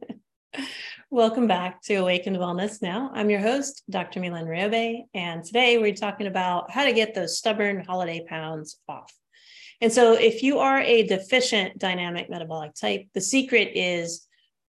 [1.13, 3.11] welcome back to Awakened Wellness Now.
[3.13, 4.19] I'm your host, Dr.
[4.19, 9.13] Mylene Riobe, and today we're talking about how to get those stubborn holiday pounds off.
[9.83, 14.27] And so, if you are a deficient dynamic metabolic type, the secret is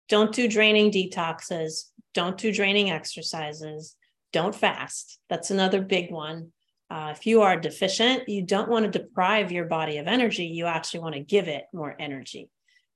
[0.08, 3.94] don't do draining detoxes, don't do draining exercises,
[4.32, 5.20] don't fast.
[5.28, 6.52] That's another big one.
[6.88, 10.46] Uh, if you are deficient, you don't want to deprive your body of energy.
[10.46, 12.48] You actually want to give it more energy,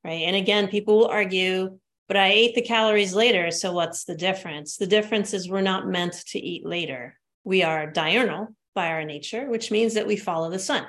[0.03, 0.23] right?
[0.23, 3.51] And again, people will argue, but I ate the calories later.
[3.51, 4.77] So what's the difference?
[4.77, 7.19] The difference is we're not meant to eat later.
[7.45, 10.87] We are diurnal by our nature, which means that we follow the sun.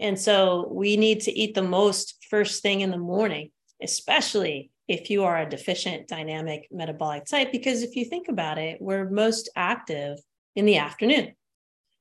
[0.00, 3.50] And so we need to eat the most first thing in the morning,
[3.82, 8.80] especially if you are a deficient dynamic metabolic type, because if you think about it,
[8.80, 10.18] we're most active
[10.56, 11.34] in the afternoon.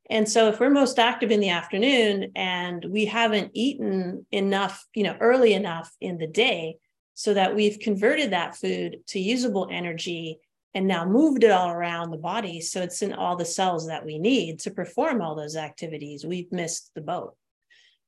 [0.10, 5.04] And so if we're most active in the afternoon and we haven't eaten enough, you
[5.04, 6.78] know, early enough in the day
[7.20, 10.40] so that we've converted that food to usable energy
[10.76, 14.06] and now moved it all around the body so it's in all the cells that
[14.06, 17.36] we need to perform all those activities, we've missed the boat.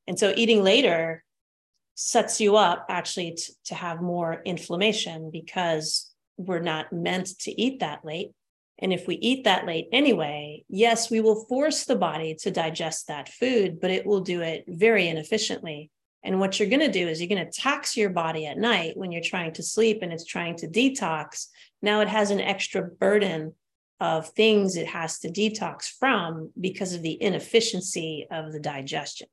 [0.06, 1.24] And so eating later
[1.96, 7.80] sets you up actually to, to have more inflammation because we're not meant to eat
[7.80, 8.30] that late
[8.78, 13.08] and if we eat that late anyway, yes, we will force the body to digest
[13.08, 15.90] that food, but it will do it very inefficiently.
[16.24, 18.98] And what you're going to do is you're going to tax your body at night
[18.98, 21.48] when you're trying to sleep and it's trying to detox.
[21.82, 23.54] Now it has an extra burden
[24.00, 29.28] of things it has to detox from because of the inefficiency of the digestion.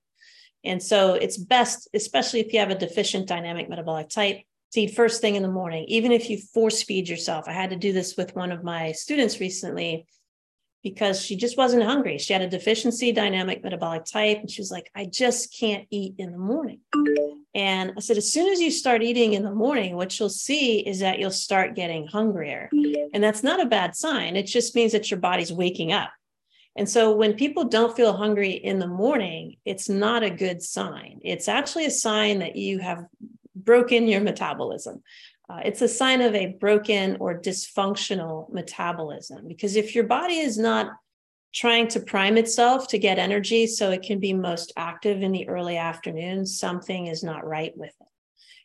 [0.65, 4.41] And so it's best, especially if you have a deficient dynamic metabolic type,
[4.73, 7.45] to eat first thing in the morning, even if you force feed yourself.
[7.47, 10.07] I had to do this with one of my students recently
[10.87, 12.17] because she just wasn't hungry.
[12.17, 14.39] She had a deficiency dynamic metabolic type.
[14.39, 16.79] And she was like, I just can't eat in the morning.
[17.57, 20.79] And I said, as soon as you start eating in the morning, what you'll see
[20.79, 22.71] is that you'll start getting hungrier.
[23.13, 24.37] And that's not a bad sign.
[24.37, 26.11] It just means that your body's waking up.
[26.77, 31.19] And so when people don't feel hungry in the morning, it's not a good sign.
[31.25, 33.07] It's actually a sign that you have
[33.57, 35.03] broken your metabolism.
[35.49, 40.59] Uh, it's a sign of a broken or dysfunctional metabolism because if your body is
[40.59, 40.91] not
[41.55, 45.49] trying to prime itself to get energy so it can be most active in the
[45.49, 48.09] early afternoon, something is not right with it.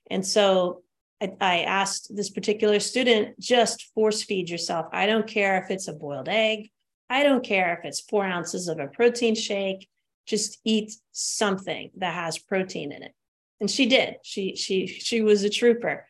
[0.10, 0.82] And so
[1.22, 4.88] I, I asked this particular student just force feed yourself.
[4.92, 6.70] I don't care if it's a boiled egg,
[7.10, 9.88] I don't care if it's four ounces of a protein shake,
[10.26, 13.14] just eat something that has protein in it.
[13.62, 14.16] And she did.
[14.24, 16.06] She she she was a trooper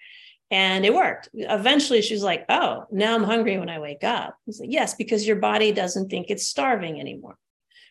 [0.50, 1.30] and it worked.
[1.34, 5.28] Eventually, she's like, "Oh, now I'm hungry when I wake up." I like, "Yes, because
[5.28, 7.38] your body doesn't think it's starving anymore.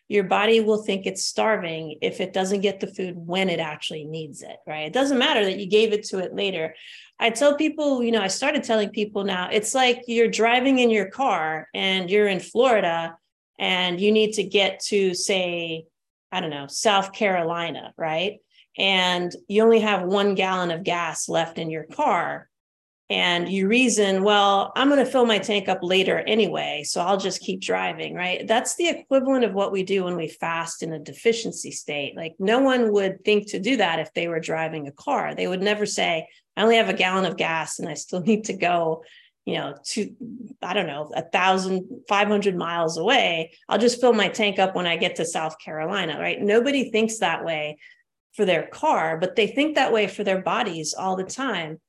[0.07, 4.03] Your body will think it's starving if it doesn't get the food when it actually
[4.03, 4.85] needs it, right?
[4.87, 6.75] It doesn't matter that you gave it to it later.
[7.19, 10.89] I tell people, you know, I started telling people now, it's like you're driving in
[10.89, 13.15] your car and you're in Florida
[13.57, 15.85] and you need to get to, say,
[16.31, 18.39] I don't know, South Carolina, right?
[18.77, 22.49] And you only have one gallon of gas left in your car
[23.11, 27.17] and you reason, well, I'm going to fill my tank up later anyway, so I'll
[27.17, 28.47] just keep driving, right?
[28.47, 32.15] That's the equivalent of what we do when we fast in a deficiency state.
[32.15, 35.35] Like, no one would think to do that if they were driving a car.
[35.35, 38.45] They would never say, I only have a gallon of gas and I still need
[38.45, 39.03] to go,
[39.43, 40.15] you know, to,
[40.61, 43.51] I don't know, a thousand, five hundred miles away.
[43.67, 46.41] I'll just fill my tank up when I get to South Carolina, right?
[46.41, 47.77] Nobody thinks that way
[48.33, 51.79] for their car, but they think that way for their bodies all the time.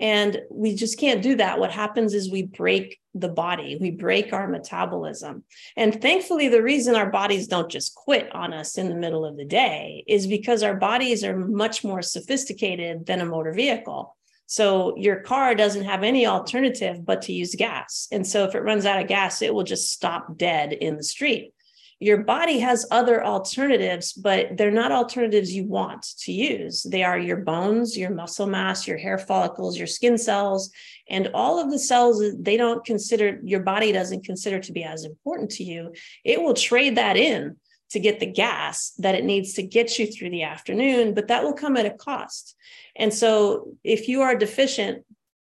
[0.00, 1.58] And we just can't do that.
[1.58, 5.42] What happens is we break the body, we break our metabolism.
[5.76, 9.36] And thankfully, the reason our bodies don't just quit on us in the middle of
[9.36, 14.16] the day is because our bodies are much more sophisticated than a motor vehicle.
[14.46, 18.06] So your car doesn't have any alternative but to use gas.
[18.12, 21.02] And so if it runs out of gas, it will just stop dead in the
[21.02, 21.52] street
[22.00, 26.84] your body has other alternatives, but they're not alternatives you want to use.
[26.84, 30.70] They are your bones, your muscle mass, your hair follicles, your skin cells,
[31.10, 35.04] and all of the cells they don't consider, your body doesn't consider to be as
[35.04, 35.92] important to you.
[36.24, 37.56] It will trade that in
[37.90, 41.42] to get the gas that it needs to get you through the afternoon, but that
[41.42, 42.54] will come at a cost.
[42.94, 45.04] And so if you are deficient,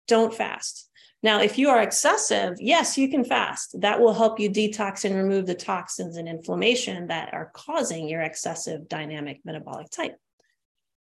[0.07, 0.88] don't fast
[1.23, 3.81] now, if you are excessive, yes, you can fast.
[3.81, 8.23] That will help you detox and remove the toxins and inflammation that are causing your
[8.23, 10.17] excessive dynamic metabolic type.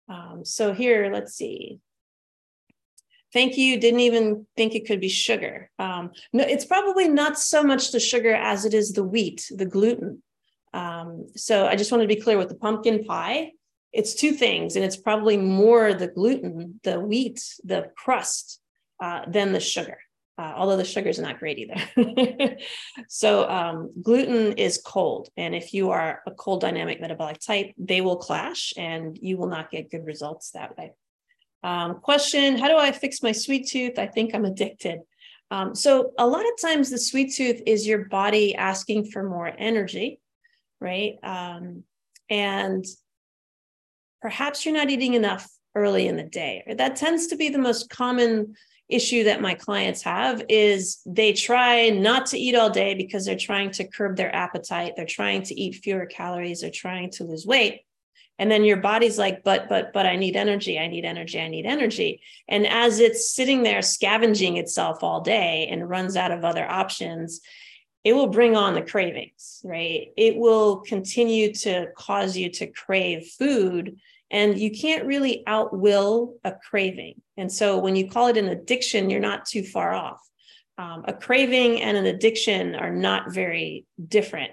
[0.08, 1.78] Um, so here, let's see.
[3.32, 3.80] Thank you.
[3.80, 5.70] Didn't even think it could be sugar.
[5.78, 9.66] Um, no, it's probably not so much the sugar as it is the wheat, the
[9.66, 10.22] gluten.
[10.74, 13.52] Um, so I just want to be clear with the pumpkin pie.
[13.92, 18.60] It's two things, and it's probably more the gluten, the wheat, the crust
[19.04, 19.98] uh, than the sugar.
[20.36, 22.56] Uh, although the sugar is not great either.
[23.08, 28.00] so um, gluten is cold, and if you are a cold dynamic metabolic type, they
[28.00, 30.92] will clash, and you will not get good results that way.
[31.62, 33.96] Um, question: How do I fix my sweet tooth?
[33.98, 35.00] I think I'm addicted.
[35.52, 39.52] Um, so a lot of times, the sweet tooth is your body asking for more
[39.56, 40.18] energy,
[40.80, 41.14] right?
[41.22, 41.84] Um,
[42.28, 42.84] and
[44.20, 46.64] perhaps you're not eating enough early in the day.
[46.76, 48.56] That tends to be the most common
[48.88, 53.36] issue that my clients have is they try not to eat all day because they're
[53.36, 54.92] trying to curb their appetite.
[54.96, 56.60] They're trying to eat fewer calories.
[56.60, 57.82] They're trying to lose weight.
[58.38, 60.78] And then your body's like but but but i need energy.
[60.78, 61.40] I need energy.
[61.40, 62.20] I need energy.
[62.48, 67.40] And as it's sitting there scavenging itself all day and runs out of other options
[68.02, 70.08] it will bring on the cravings right?
[70.16, 73.98] It will continue to cause you to crave food
[74.30, 77.20] and you can't really outwill a craving.
[77.36, 80.20] And so when you call it an addiction, you're not too far off.
[80.76, 84.52] Um, a craving and an addiction are not very different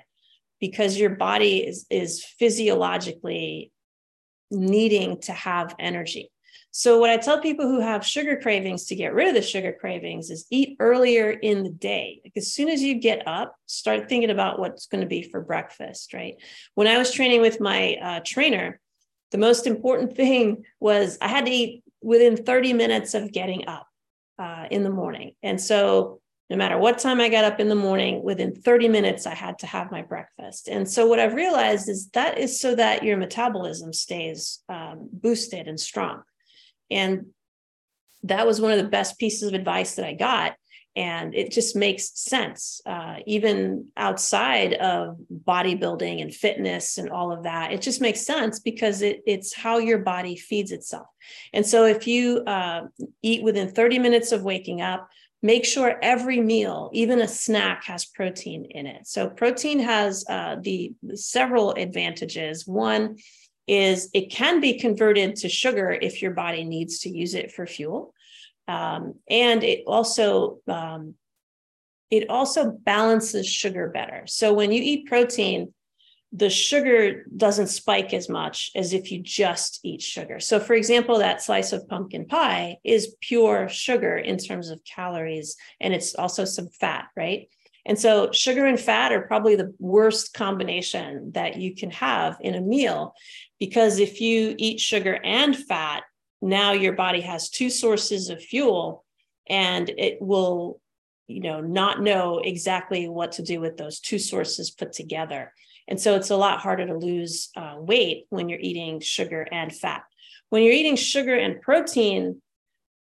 [0.60, 3.72] because your body is, is physiologically
[4.52, 6.32] needing to have energy.
[6.74, 9.76] So, what I tell people who have sugar cravings to get rid of the sugar
[9.78, 12.22] cravings is eat earlier in the day.
[12.24, 15.42] Like as soon as you get up, start thinking about what's going to be for
[15.42, 16.36] breakfast, right?
[16.76, 18.80] When I was training with my uh, trainer,
[19.32, 23.88] the most important thing was I had to eat within 30 minutes of getting up
[24.38, 25.34] uh, in the morning.
[25.42, 29.26] And so, no matter what time I got up in the morning, within 30 minutes,
[29.26, 30.68] I had to have my breakfast.
[30.68, 35.68] And so, what I've realized is that is so that your metabolism stays um, boosted
[35.68, 36.24] and strong.
[36.90, 37.28] And
[38.24, 40.56] that was one of the best pieces of advice that I got
[40.96, 47.44] and it just makes sense uh, even outside of bodybuilding and fitness and all of
[47.44, 51.08] that it just makes sense because it, it's how your body feeds itself
[51.54, 52.82] and so if you uh,
[53.22, 55.08] eat within 30 minutes of waking up
[55.44, 59.08] make sure every meal, even a snack, has protein in it.
[59.08, 62.68] So protein has uh, the, several advantages.
[62.68, 63.18] One
[63.68, 67.66] is it can be converted to sugar if your body needs to use it for
[67.66, 68.14] fuel,
[68.72, 71.16] um, and it also um,
[72.10, 74.24] it also balances sugar better.
[74.28, 75.74] So when you eat protein,
[76.34, 80.40] the sugar doesn't spike as much as if you just eat sugar.
[80.40, 85.58] So, for example, that slice of pumpkin pie is pure sugar in terms of calories,
[85.82, 87.50] and it's also some fat, right?
[87.86, 92.56] And so, sugar and fat are probably the worst combination that you can have in
[92.56, 93.14] a meal
[93.60, 96.04] because if you eat sugar and fat,
[96.42, 99.06] now your body has two sources of fuel
[99.50, 100.82] and it will
[101.28, 105.54] you know not know exactly what to do with those two sources put together
[105.92, 109.76] and so it's a lot harder to lose uh, weight when you're eating sugar and
[109.76, 110.04] fat.
[110.50, 112.42] When you're eating sugar and protein,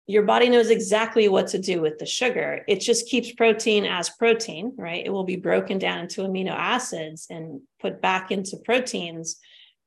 [0.06, 2.64] your body knows exactly what to do with the sugar.
[2.66, 5.04] It just keeps protein as protein, right?
[5.04, 9.38] It will be broken down into amino acids and put back into proteins.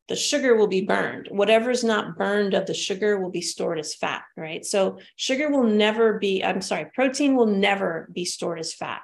[0.10, 1.28] The sugar will be burned.
[1.32, 4.66] Whatever's not burned of the sugar will be stored as fat, right?
[4.66, 9.04] So sugar will never be, I'm sorry, protein will never be stored as fat.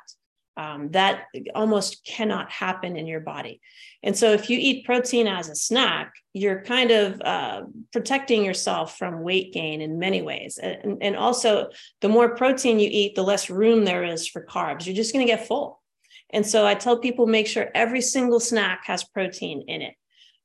[0.60, 3.62] Um, that almost cannot happen in your body.
[4.04, 7.62] And so, if you eat protein as a snack, you're kind of uh,
[7.94, 10.58] protecting yourself from weight gain in many ways.
[10.58, 11.70] And, and also,
[12.02, 14.86] the more protein you eat, the less room there is for carbs.
[14.86, 15.82] You're just going to get full.
[16.30, 19.94] And so, I tell people make sure every single snack has protein in it.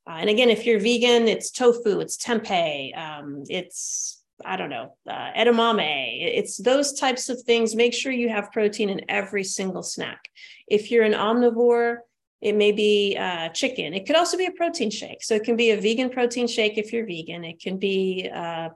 [0.06, 4.96] Uh, and again, if you're vegan, it's tofu, it's tempeh, um, it's I don't know,
[5.08, 6.18] uh, edamame.
[6.20, 7.76] It's those types of things.
[7.76, 10.28] Make sure you have protein in every single snack.
[10.66, 11.98] If you're an omnivore,
[12.40, 13.94] it may be uh, chicken.
[13.94, 15.22] It could also be a protein shake.
[15.22, 17.44] So it can be a vegan protein shake if you're vegan.
[17.44, 18.70] It can be, uh,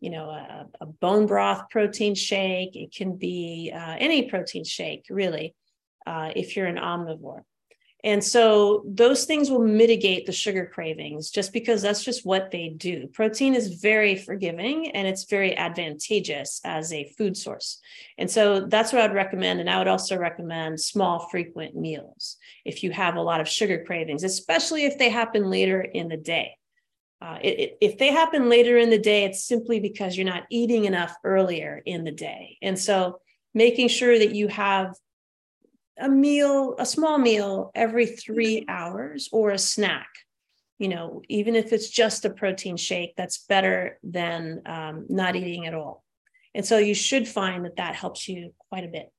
[0.00, 2.76] you know, a, a, bone broth protein shake.
[2.76, 5.56] It can be uh, any protein shake, really,
[6.06, 7.42] uh, if you're an omnivore.
[8.02, 12.68] And so those things will mitigate the sugar cravings just because that's just what they
[12.68, 13.08] do.
[13.08, 17.80] Protein is very forgiving and it's very advantageous as a food source.
[18.16, 19.60] And so that's what I'd recommend.
[19.60, 23.84] And I would also recommend small, frequent meals if you have a lot of sugar
[23.84, 26.56] cravings, especially if they happen later in the day.
[27.22, 30.46] Uh, it, it, if they happen later in the day, it's simply because you're not
[30.50, 32.56] eating enough earlier in the day.
[32.62, 33.20] And so
[33.52, 34.94] making sure that you have
[36.00, 40.08] a meal, a small meal every three hours or a snack.
[40.78, 45.66] You know, even if it's just a protein shake, that's better than um, not eating
[45.66, 46.04] at all.
[46.54, 49.12] And so you should find that that helps you quite a bit.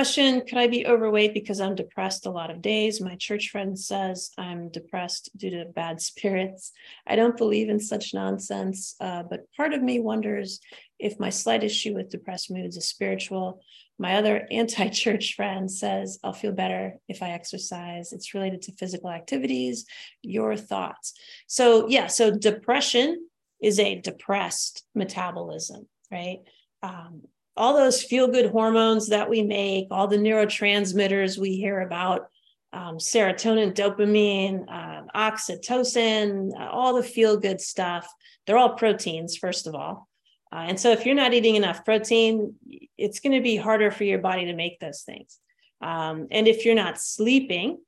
[0.00, 3.02] Question Could I be overweight because I'm depressed a lot of days?
[3.02, 6.72] My church friend says I'm depressed due to bad spirits.
[7.06, 10.60] I don't believe in such nonsense, uh, but part of me wonders
[10.98, 13.60] if my slight issue with depressed moods is spiritual.
[13.98, 18.14] My other anti church friend says I'll feel better if I exercise.
[18.14, 19.84] It's related to physical activities.
[20.22, 21.12] Your thoughts.
[21.46, 23.28] So, yeah, so depression
[23.62, 26.38] is a depressed metabolism, right?
[26.82, 27.24] Um,
[27.56, 32.28] all those feel good hormones that we make, all the neurotransmitters we hear about,
[32.72, 38.08] um, serotonin, dopamine, uh, oxytocin, uh, all the feel good stuff.
[38.46, 40.08] They're all proteins, first of all.
[40.52, 42.54] Uh, and so if you're not eating enough protein,
[42.96, 45.38] it's going to be harder for your body to make those things.
[45.80, 47.78] Um, and if you're not sleeping,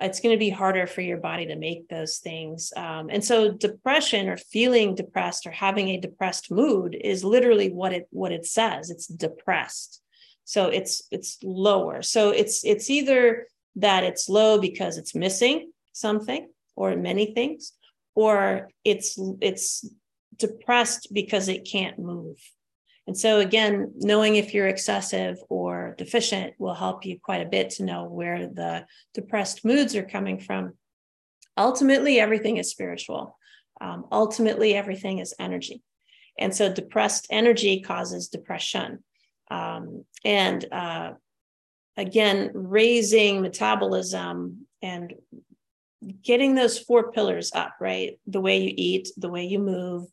[0.00, 2.72] it's going to be harder for your body to make those things.
[2.76, 7.92] Um, and so depression or feeling depressed or having a depressed mood is literally what
[7.92, 8.90] it what it says.
[8.90, 10.00] It's depressed.
[10.44, 12.02] So it's it's lower.
[12.02, 13.46] So it's it's either
[13.76, 17.72] that it's low because it's missing something or many things,
[18.14, 19.84] or it's it's
[20.36, 22.38] depressed because it can't move.
[23.08, 27.70] And so, again, knowing if you're excessive or deficient will help you quite a bit
[27.70, 28.84] to know where the
[29.14, 30.74] depressed moods are coming from.
[31.56, 33.38] Ultimately, everything is spiritual.
[33.80, 35.82] Um, ultimately, everything is energy.
[36.38, 39.02] And so, depressed energy causes depression.
[39.50, 41.12] Um, and uh,
[41.96, 45.14] again, raising metabolism and
[46.22, 48.20] getting those four pillars up, right?
[48.26, 50.08] The way you eat, the way you move,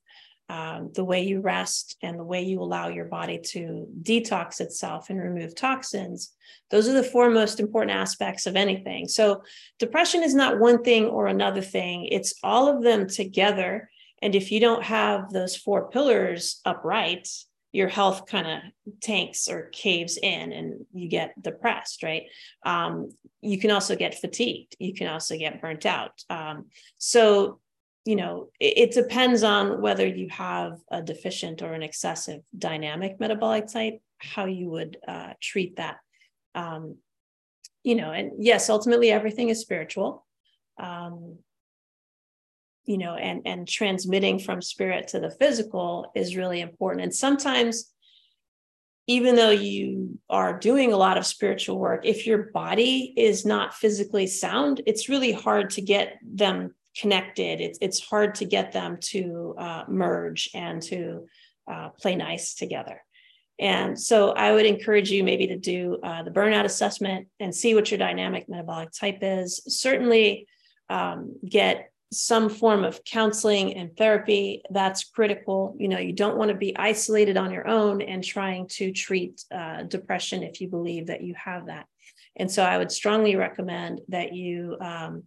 [0.49, 5.09] um, the way you rest and the way you allow your body to detox itself
[5.09, 6.35] and remove toxins
[6.71, 9.07] those are the four most important aspects of anything.
[9.07, 9.43] So
[9.79, 12.07] depression is not one thing or another thing.
[12.11, 13.89] It's all of them together.
[14.21, 17.27] And if you don't have those four pillars upright
[17.71, 22.23] your health kind of tanks or caves in and you get depressed right?
[22.65, 24.77] Um, you can also get fatigued.
[24.79, 26.23] You can also get burnt out.
[26.29, 26.67] Um,
[26.97, 27.59] so
[28.05, 33.19] you know, it, it, depends on whether you have a deficient or an excessive dynamic
[33.19, 35.97] metabolic type, how you would uh, treat that.
[36.53, 36.97] Um,
[37.83, 40.25] you know, and yes, ultimately everything is spiritual.
[40.79, 41.39] Um,
[42.85, 47.01] you know, and and transmitting from spirit to the physical is really important.
[47.01, 47.91] And sometimes,
[49.07, 53.73] even though you are doing a lot of spiritual work, if your body is not
[53.73, 57.61] physically sound, it's really hard to get them connected.
[57.61, 61.27] It's it's hard to get them to uh, merge and to
[61.71, 63.01] uh, play nice together.
[63.57, 67.73] And so I would encourage you maybe to do uh, the burnout assessment and see
[67.73, 69.61] what your dynamic metabolic type is.
[69.67, 70.47] Certainly
[70.89, 76.49] um, get some form of counseling and therapy that's critical you know you don't want
[76.49, 81.07] to be isolated on your own and trying to treat uh, depression if you believe
[81.07, 81.87] that you have that
[82.35, 85.23] and so i would strongly recommend that you um,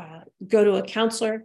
[0.00, 1.44] uh, go to a counselor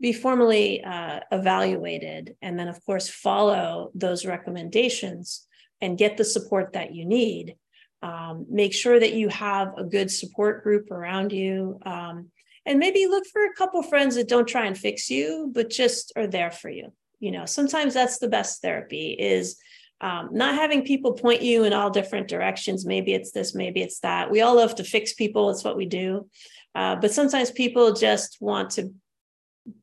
[0.00, 5.46] be formally uh, evaluated and then of course follow those recommendations
[5.80, 7.56] and get the support that you need.
[8.00, 11.80] Um, make sure that you have a good support group around you.
[11.84, 12.30] Um,
[12.64, 16.12] and maybe look for a couple friends that don't try and fix you but just
[16.16, 16.92] are there for you.
[17.18, 19.58] You know sometimes that's the best therapy is
[20.00, 24.00] um, not having people point you in all different directions maybe it's this maybe it's
[24.00, 26.28] that we all love to fix people it's what we do
[26.74, 28.92] uh, but sometimes people just want to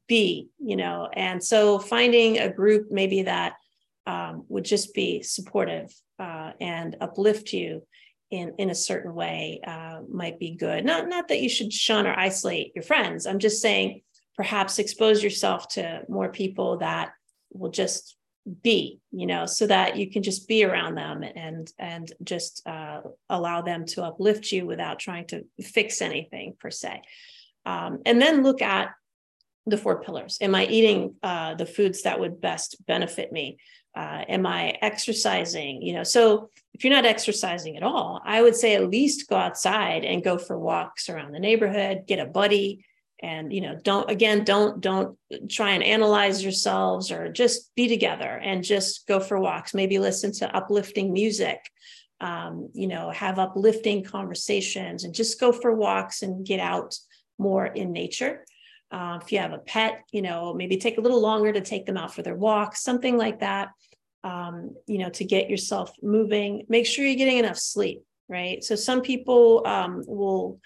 [0.08, 3.54] be you know and so finding a group maybe that
[4.08, 7.82] um, would just be supportive uh, and uplift you
[8.32, 10.86] in in a certain way uh, might be good.
[10.86, 13.26] Not not that you should shun or isolate your friends.
[13.26, 14.02] I'm just saying
[14.36, 17.12] perhaps expose yourself to more people that
[17.54, 18.18] will just
[18.62, 23.02] be you know so that you can just be around them and and just uh,
[23.30, 27.02] allow them to uplift you without trying to fix anything per se.
[27.66, 28.90] Um, and then look at
[29.66, 30.38] the four pillars.
[30.42, 33.58] Am i eating uh, the foods that would best benefit me?
[33.98, 35.82] Uh, am i exercising?
[35.82, 39.36] You know so if you're not exercising at all i would say at least go
[39.38, 42.86] outside and go for walks around the neighborhood get a buddy
[43.22, 45.18] and you know don't again don't don't
[45.50, 50.32] try and analyze yourselves or just be together and just go for walks maybe listen
[50.32, 51.60] to uplifting music
[52.22, 56.98] um, you know have uplifting conversations and just go for walks and get out
[57.38, 58.46] more in nature
[58.92, 61.86] uh, if you have a pet, you know, maybe take a little longer to take
[61.86, 63.70] them out for their walk, something like that,
[64.24, 66.66] um, you know, to get yourself moving.
[66.70, 68.64] Make sure you're getting enough sleep, right?
[68.64, 70.60] So some people um, will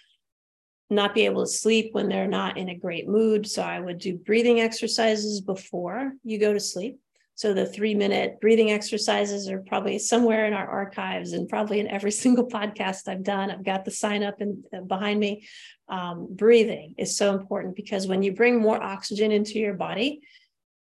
[0.89, 3.47] not be able to sleep when they're not in a great mood.
[3.47, 6.99] So I would do breathing exercises before you go to sleep.
[7.35, 11.87] So the three minute breathing exercises are probably somewhere in our archives and probably in
[11.87, 13.51] every single podcast I've done.
[13.51, 15.47] I've got the sign up and uh, behind me.
[15.87, 20.21] Um, breathing is so important because when you bring more oxygen into your body,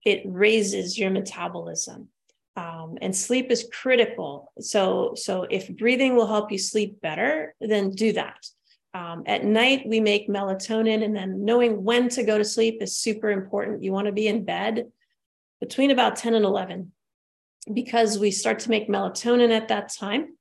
[0.04, 2.10] it raises your metabolism.
[2.58, 4.52] Um, and sleep is critical.
[4.60, 8.46] So, so if breathing will help you sleep better, then do that.
[8.94, 12.98] Um, at night, we make melatonin, and then knowing when to go to sleep is
[12.98, 13.84] super important.
[13.84, 14.92] You want to be in bed
[15.62, 16.92] between about 10 and 11
[17.74, 20.36] because we start to make melatonin at that time.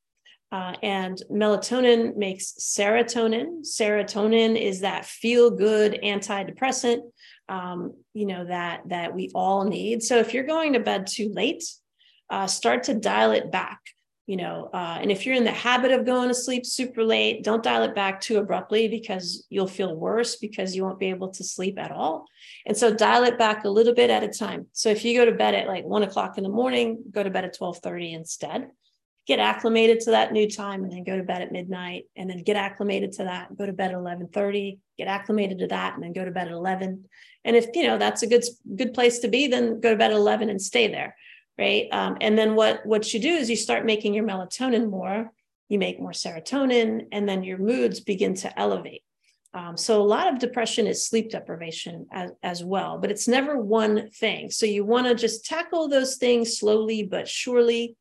[0.53, 3.61] Uh, and melatonin makes serotonin.
[3.61, 7.03] Serotonin is that feel good antidepressant,
[7.49, 10.03] um, you know, that, that we all need.
[10.03, 11.63] So if you're going to bed too late,
[12.31, 13.81] uh, start to dial it back
[14.31, 17.43] you know uh, and if you're in the habit of going to sleep super late
[17.43, 21.31] don't dial it back too abruptly because you'll feel worse because you won't be able
[21.31, 22.27] to sleep at all.
[22.65, 24.67] And so dial it back a little bit at a time.
[24.73, 27.31] So if you go to bed at like one o'clock in the morning go to
[27.31, 28.69] bed at 12.30 instead.
[29.27, 32.43] Get acclimated to that new time and then go to bed at midnight and then
[32.45, 33.57] get acclimated to that.
[33.57, 36.53] Go to bed at 11.30 get acclimated to that and then go to bed at
[36.53, 37.07] 11
[37.47, 38.45] and if you know that's a good
[38.77, 41.17] good place to be then go to bed at 11 and stay there
[41.59, 41.89] right?
[41.93, 45.31] Um, and then what what you do is you start making your melatonin more,
[45.69, 49.03] you make more serotonin, and then your moods begin to elevate.
[49.53, 53.61] Um, so a lot of depression is sleep deprivation as, as well, but it's never
[53.61, 54.49] one thing.
[54.51, 57.97] So you want to just tackle those things slowly but surely,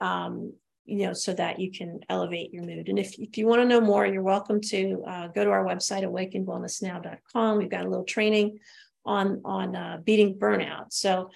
[0.00, 0.54] um,
[0.86, 2.88] you know, so that you can elevate your mood.
[2.88, 5.66] And if, if you want to know more, you're welcome to uh, go to our
[5.66, 7.58] website, awakenedwellnessnow.com.
[7.58, 8.60] We've got a little training
[9.04, 10.86] on on uh, beating burnout.
[10.92, 11.30] So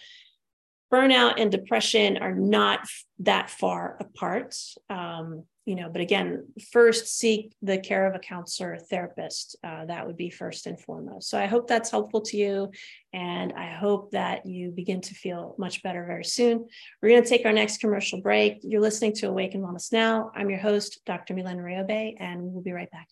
[0.93, 2.89] burnout and depression are not
[3.21, 4.57] that far apart.
[4.89, 9.57] Um, you know, but again, first seek the care of a counselor, or therapist.
[9.63, 11.29] Uh, that would be first and foremost.
[11.29, 12.73] So I hope that's helpful to you.
[13.13, 16.67] And I hope that you begin to feel much better very soon.
[17.01, 18.61] We're going to take our next commercial break.
[18.63, 20.33] You're listening to Awaken Wellness Now.
[20.35, 21.35] I'm your host, Dr.
[21.35, 23.07] Mylene Riobe, and we'll be right back.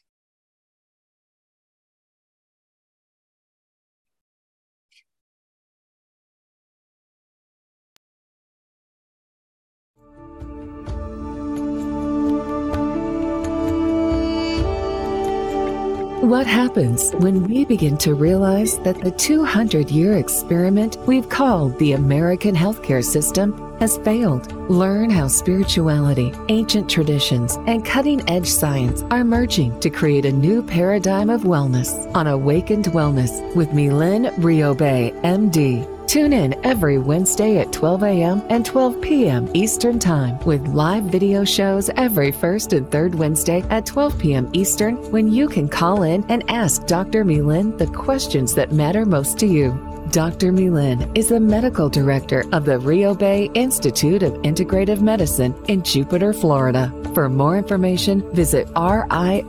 [16.21, 21.93] What happens when we begin to realize that the 200 year experiment we've called the
[21.93, 24.53] American healthcare system has failed?
[24.69, 30.61] Learn how spirituality, ancient traditions, and cutting edge science are merging to create a new
[30.61, 35.98] paradigm of wellness on Awakened Wellness with Mylene Riobe, MD.
[36.09, 38.43] Tune in every Wednesday at 12 a.m.
[38.49, 39.47] and 12 p.m.
[39.53, 44.49] Eastern Time with live video shows every first and third Wednesday at 12 p.m.
[44.55, 47.27] Eastern when you can call in and ask Dr.
[47.27, 49.73] Mylene the questions that matter most to you.
[50.11, 50.51] Dr.
[50.51, 56.91] Mylene is the medical director of the Riobe Institute of Integrative Medicine in Jupiter, Florida.
[57.13, 59.45] For more information, visit RIOBE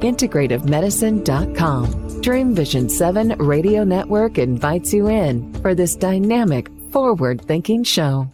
[0.00, 2.05] integrativemedicine.com.
[2.22, 8.26] Dream Vision 7 Radio Network invites you in for this dynamic, forward thinking show.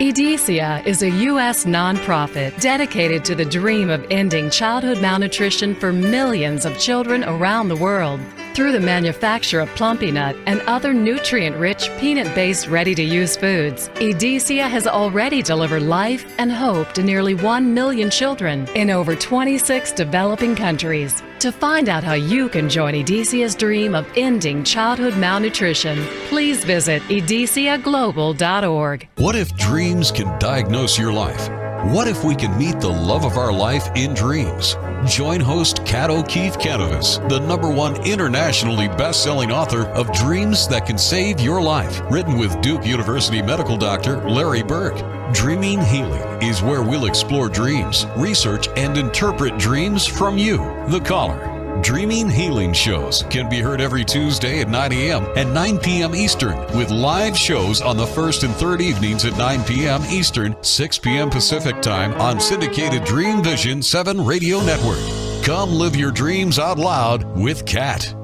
[0.00, 1.64] EDESIA is a U.S.
[1.64, 7.76] nonprofit dedicated to the dream of ending childhood malnutrition for millions of children around the
[7.76, 8.20] world.
[8.54, 13.88] Through the manufacture of Plumpy'Nut and other nutrient rich peanut based ready to use foods,
[13.94, 19.92] EDESIA has already delivered life and hope to nearly 1 million children in over 26
[19.92, 21.22] developing countries.
[21.38, 27.00] To find out how you can join EDESIA's dream of ending childhood malnutrition, please visit
[27.04, 29.08] edesiaglobal.org.
[29.16, 31.71] What if dreams can diagnose your life?
[31.84, 34.76] What if we can meet the love of our life in dreams?
[35.04, 40.86] Join host Kat O'Keefe Kanavos, the number one internationally best selling author of Dreams That
[40.86, 44.94] Can Save Your Life, written with Duke University medical doctor Larry Burk.
[45.34, 51.51] Dreaming Healing is where we'll explore dreams, research, and interpret dreams from you, the caller.
[51.80, 55.24] Dreaming Healing shows can be heard every Tuesday at 9 a.m.
[55.36, 56.14] and 9 p.m.
[56.14, 60.02] Eastern, with live shows on the first and third evenings at 9 p.m.
[60.10, 61.30] Eastern, 6 p.m.
[61.30, 65.00] Pacific Time on syndicated Dream Vision 7 Radio Network.
[65.44, 68.14] Come live your dreams out loud with Kat.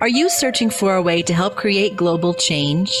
[0.00, 2.92] Are you searching for a way to help create global change?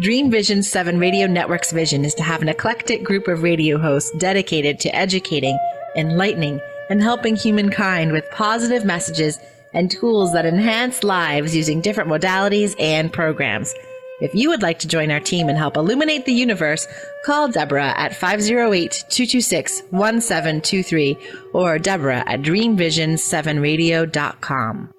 [0.00, 4.10] Dream Vision 7 Radio Network's vision is to have an eclectic group of radio hosts
[4.18, 5.58] dedicated to educating,
[5.96, 6.60] enlightening,
[6.90, 9.38] and helping humankind with positive messages
[9.72, 13.74] and tools that enhance lives using different modalities and programs.
[14.20, 16.86] If you would like to join our team and help illuminate the universe,
[17.24, 21.16] call Deborah at 508 226 1723
[21.54, 24.92] or Deborah at dreamvision7radio.com.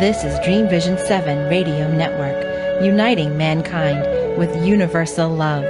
[0.00, 5.64] This is Dream Vision 7 Radio Network, uniting mankind with universal love.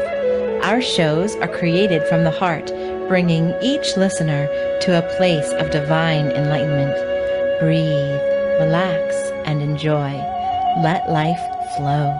[0.65, 2.73] Our shows are created from the heart
[3.09, 4.47] bringing each listener
[4.81, 6.95] to a place of divine enlightenment.
[7.59, 8.21] Breathe,
[8.61, 10.13] relax, and enjoy.
[10.83, 11.41] Let life
[11.75, 12.15] flow.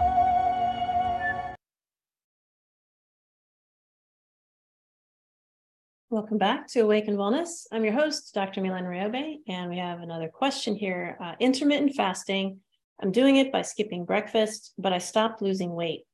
[6.09, 7.67] Welcome back to Awaken Wellness.
[7.71, 8.61] I'm your host, Dr.
[8.61, 11.19] Mylene Riobe, and we have another question here.
[11.21, 12.61] Uh, intermittent fasting.
[12.99, 16.05] I'm doing it by skipping breakfast, but I stopped losing weight.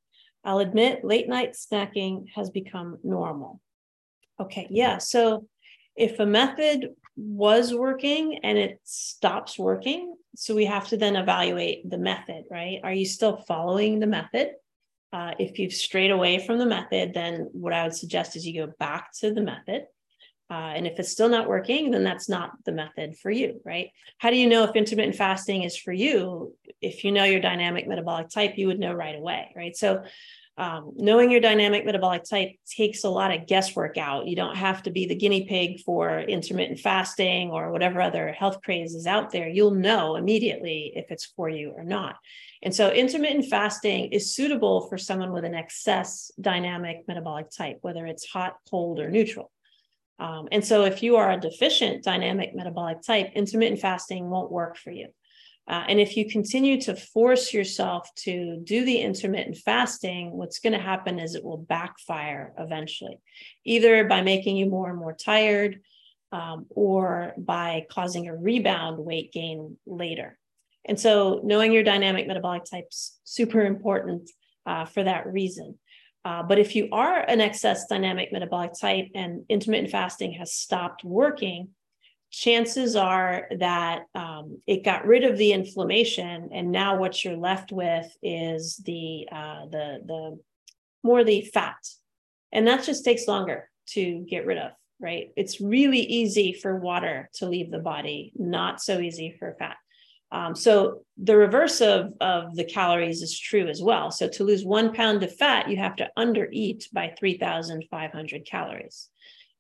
[0.44, 3.62] I'll admit late night snacking has become normal.
[4.40, 4.98] Okay, yeah.
[4.98, 5.48] So
[5.96, 11.90] if a method was working and it stops working, so we have to then evaluate
[11.90, 12.80] the method, right?
[12.84, 14.52] Are you still following the method?
[15.14, 18.66] Uh, if you've strayed away from the method, then what I would suggest is you
[18.66, 19.86] go back to the method.
[20.52, 23.90] Uh, and if it's still not working, then that's not the method for you, right?
[24.20, 26.54] How do you know if intermittent fasting is for you?
[26.82, 29.76] If you know your dynamic metabolic type, you would know right away, right?
[29.76, 30.04] So
[30.58, 34.28] um, knowing your dynamic metabolic type takes a lot of guesswork out.
[34.28, 38.62] You don't have to be the guinea pig for intermittent fasting or whatever other health
[38.64, 39.50] craze is out there.
[39.50, 42.16] You'll know immediately if it's for you or not.
[42.64, 48.06] And so, intermittent fasting is suitable for someone with an excess dynamic metabolic type, whether
[48.06, 49.52] it's hot, cold, or neutral.
[50.20, 54.78] Um, and so, if you are a deficient dynamic metabolic type, intermittent fasting won't work
[54.78, 55.10] for you.
[55.68, 60.74] Uh, and if you continue to force yourself to do the intermittent fasting, what's going
[60.74, 63.20] to happen is it will backfire eventually,
[63.64, 65.82] either by making you more and more tired
[66.32, 70.38] um, or by causing a rebound weight gain later.
[70.88, 74.30] And so, knowing your dynamic metabolic type's super important
[74.68, 75.80] uh, for that reason.
[76.24, 81.04] Uh, but if you are an excess dynamic metabolic type and intermittent fasting has stopped
[81.04, 81.70] working,
[82.36, 87.72] chances are that um, it got rid of the inflammation, and now what you're left
[87.72, 90.40] with is the uh, the the
[91.02, 91.78] more the fat,
[92.52, 94.72] and that just takes longer to get rid of.
[95.00, 95.32] Right?
[95.36, 99.78] It's really easy for water to leave the body, not so easy for fat.
[100.32, 104.10] Um, so the reverse of, of the calories is true as well.
[104.10, 109.10] So to lose one pound of fat, you have to undereat by 3,500 calories.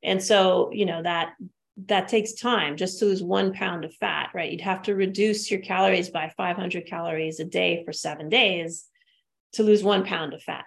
[0.04, 1.34] And so, you know, that
[1.78, 4.52] that takes time just to lose one pound of fat, right?
[4.52, 8.86] You'd have to reduce your calories by 500 calories a day for seven days
[9.54, 10.66] to lose one pound of fat.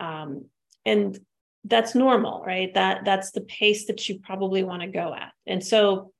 [0.00, 0.46] Um,
[0.84, 1.18] and
[1.64, 2.74] that's normal, right?
[2.74, 5.32] That that's the pace that you probably want to go at.
[5.46, 6.12] And so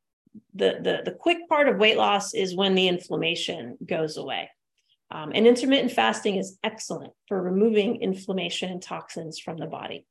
[0.54, 4.50] the, the, the quick part of weight loss is when the inflammation goes away.
[5.10, 10.06] Um, and intermittent fasting is excellent for removing inflammation and toxins from the body.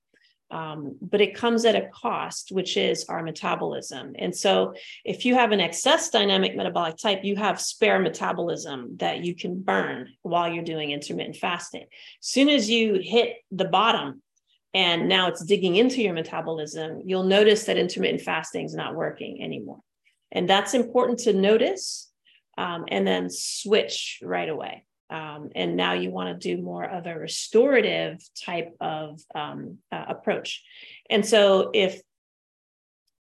[0.52, 4.16] Um, but it comes at a cost, which is our metabolism.
[4.20, 4.74] And so,
[5.06, 9.62] if you have an excess dynamic metabolic type, you have spare metabolism that you can
[9.62, 11.84] burn while you're doing intermittent fasting.
[11.84, 14.22] As soon as you hit the bottom
[14.74, 19.42] and now it's digging into your metabolism, you'll notice that intermittent fasting is not working
[19.42, 19.80] anymore.
[20.32, 22.10] And that's important to notice
[22.58, 24.84] um, and then switch right away.
[25.12, 30.06] Um, and now you want to do more of a restorative type of um, uh,
[30.08, 30.64] approach.
[31.10, 32.02] And so if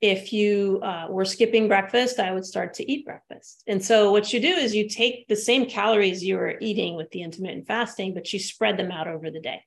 [0.01, 3.63] if you uh, were skipping breakfast, I would start to eat breakfast.
[3.67, 7.11] And so what you do is you take the same calories you were eating with
[7.11, 9.63] the intermittent fasting, but you spread them out over the day.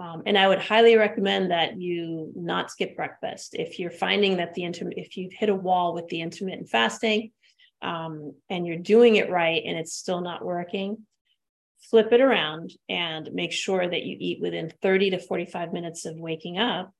[0.00, 3.54] Um, and I would highly recommend that you not skip breakfast.
[3.54, 7.30] If you're finding that the intermittent, if you've hit a wall with the intermittent fasting
[7.82, 11.06] um, and you're doing it right and it's still not working,
[11.90, 16.16] flip it around and make sure that you eat within 30 to 45 minutes of
[16.16, 16.92] waking up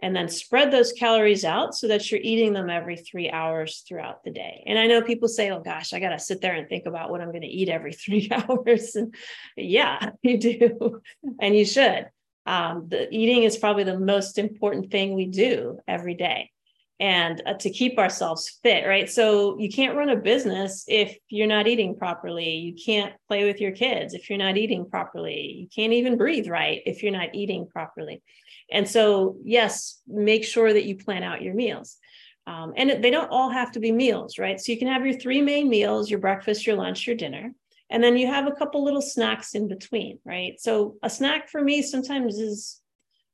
[0.00, 4.24] and then spread those calories out so that you're eating them every three hours throughout
[4.24, 4.64] the day.
[4.66, 7.10] And I know people say, oh gosh, I got to sit there and think about
[7.10, 8.96] what I'm going to eat every three hours.
[8.96, 9.14] And
[9.56, 11.00] yeah, you do.
[11.40, 12.08] and you should
[12.46, 16.50] um, the eating is probably the most important thing we do every day
[17.02, 19.10] and uh, to keep ourselves fit right?
[19.10, 22.50] So you can't run a business if you're not eating properly.
[22.50, 25.56] You can't play with your kids if you're not eating properly.
[25.58, 28.22] You can't even breathe right if you're not eating properly.
[28.70, 31.96] And so yes make sure that you plan out your meals.
[32.46, 34.60] Um, and they don't all have to be meals right?
[34.60, 37.52] So you can have your three main meals your breakfast your lunch your dinner
[37.90, 40.58] and then you have a couple little snacks in between, right?
[40.58, 42.80] So a snack for me sometimes is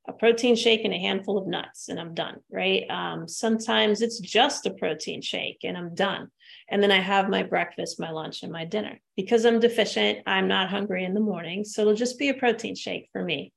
[0.08, 2.84] a protein shake and a handful of nuts, and I'm done, right?
[2.90, 6.28] Um, sometimes it's just a protein shake and I'm done.
[6.70, 9.00] And then I have my breakfast, my lunch, and my dinner.
[9.16, 11.64] Because I'm deficient, I'm not hungry in the morning.
[11.64, 13.52] So it'll just be a protein shake for me.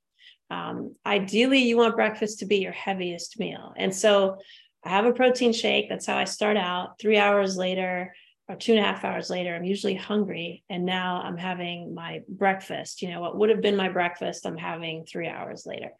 [0.50, 3.72] Um, ideally, you want breakfast to be your heaviest meal.
[3.76, 4.36] And so
[4.84, 5.88] I have a protein shake.
[5.88, 6.98] That's how I start out.
[7.00, 8.14] Three hours later,
[8.48, 10.64] or two and a half hours later, I'm usually hungry.
[10.68, 13.00] And now I'm having my breakfast.
[13.00, 15.92] You know, what would have been my breakfast, I'm having three hours later.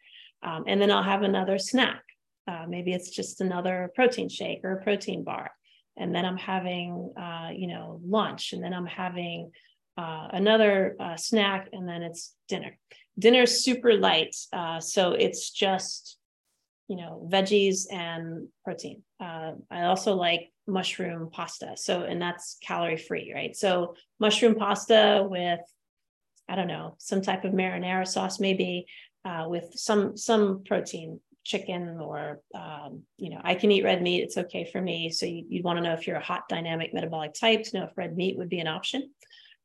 [0.42, 2.02] Um, and then I'll have another snack.
[2.48, 5.50] Uh, maybe it's just another protein shake or a protein bar.
[5.96, 8.52] And then I'm having, uh, you know, lunch.
[8.52, 9.52] And then I'm having
[9.96, 11.68] uh, another uh, snack.
[11.72, 12.76] And then it's dinner.
[13.18, 14.34] Dinner is super light.
[14.52, 16.16] Uh, so it's just,
[16.88, 19.02] you know, veggies and protein.
[19.20, 21.72] Uh, I also like mushroom pasta.
[21.76, 23.54] So, and that's calorie free, right?
[23.54, 25.60] So, mushroom pasta with,
[26.48, 28.86] I don't know, some type of marinara sauce, maybe
[29.24, 34.22] uh, with some some protein, chicken or um, you know, I can eat red meat.
[34.22, 35.10] It's okay for me.
[35.10, 37.84] So you, would want to know if you're a hot dynamic metabolic type to know
[37.84, 39.10] if red meat would be an option.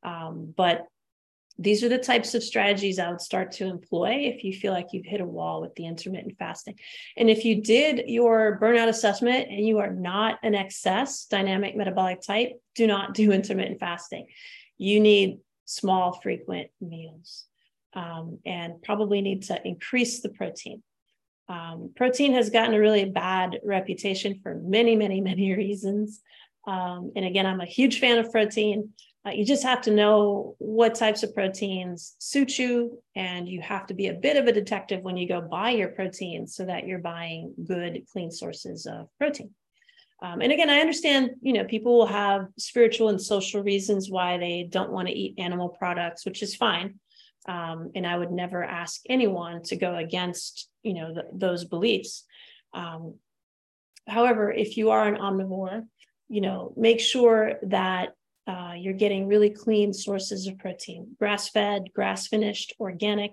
[0.04, 0.86] Um, but
[1.60, 4.90] these are the types of strategies I would start to employ if you feel like
[4.92, 6.78] you've hit a wall with the intermittent fasting.
[7.16, 12.22] And if you did your burnout assessment and you are not an excess dynamic metabolic
[12.22, 14.28] type, do not do intermittent fasting.
[14.78, 17.46] You need small, frequent meals
[17.94, 20.84] um, and probably need to increase the protein.
[21.50, 26.22] Um, protein has gotten a really bad reputation for many, many, many reasons.
[26.68, 28.90] Um, and again, I'm a huge fan of protein.
[29.26, 33.88] Uh, you just have to know what types of proteins suit you, and you have
[33.88, 36.88] to be a bit of a detective when you go buy your protein so that
[36.88, 39.54] you're buying good, clean sources of protein.
[40.22, 44.38] Um, and again, I understand, you know, people will have spiritual and social reasons why
[44.38, 47.00] they don't want to eat animal products, which is fine.
[47.48, 52.26] Um, and I would never ask anyone to go against, you know, those beliefs.
[52.74, 53.16] Um,
[54.08, 55.86] however, if you are an omnivore,
[56.28, 58.14] you know, make sure that
[58.48, 63.32] uh, you're getting really clean sources of protein grass fed, grass finished, organic,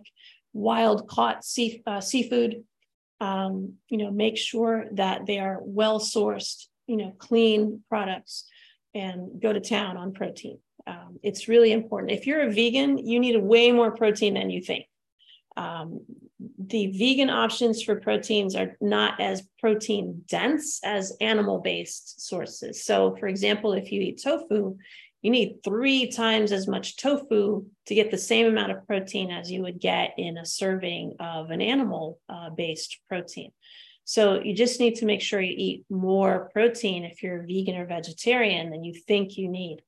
[0.52, 2.64] wild caught sea, uh, seafood.
[3.20, 8.44] Um, you know, make sure that they are well sourced, you know, clean products
[8.92, 10.58] and go to town on protein.
[10.86, 12.12] Um, it's really important.
[12.12, 14.86] If you're a vegan, you need way more protein than you think.
[15.56, 16.00] Um,
[16.58, 22.84] the vegan options for proteins are not as protein dense as animal based sources.
[22.84, 24.76] So, for example, if you eat tofu,
[25.22, 29.50] you need three times as much tofu to get the same amount of protein as
[29.50, 33.50] you would get in a serving of an animal uh, based protein.
[34.04, 37.86] So you just need to make sure you eat more protein if you're vegan or
[37.86, 39.80] vegetarian than you think you need.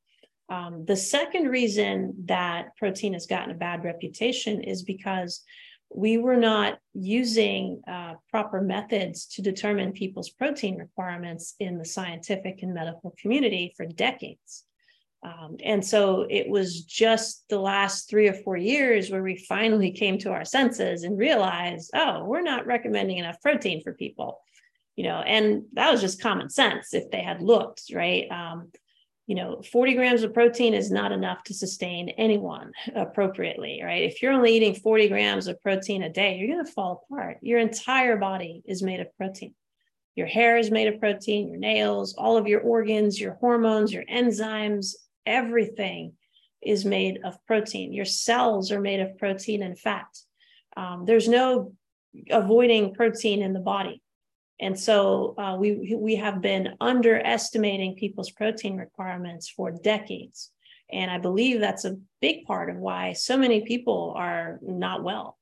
[0.49, 5.43] Um, the second reason that protein has gotten a bad reputation is because
[5.95, 12.63] we were not using uh, proper methods to determine people's protein requirements in the scientific
[12.63, 14.65] and medical community for decades.
[15.23, 19.91] Um, and so it was just the last three or four years where we finally
[20.03, 24.41] came to our senses and realized, oh, we're not recommending enough protein for people,
[24.95, 28.31] you know, and that was just common sense if they had looked, right?
[28.31, 28.71] Um,
[29.27, 34.03] you know 40 grams of protein is not enough to sustain anyone appropriately right?
[34.03, 37.39] If you're only eating 40 grams of protein a day you're going to fall apart.
[37.43, 39.55] Your entire body is made of protein.
[40.15, 44.05] Your hair is made of protein your nails all of your organs your hormones your
[44.05, 44.95] enzymes
[45.27, 46.13] everything
[46.67, 47.93] is made of protein.
[47.93, 50.07] Your cells are made of protein and fat.
[50.77, 51.73] Um, there's no
[52.31, 54.03] avoiding protein in the body
[54.61, 60.51] and so uh, we, we have been underestimating people's protein requirements for decades.
[60.91, 65.37] And I believe that's a big part of why so many people are not well.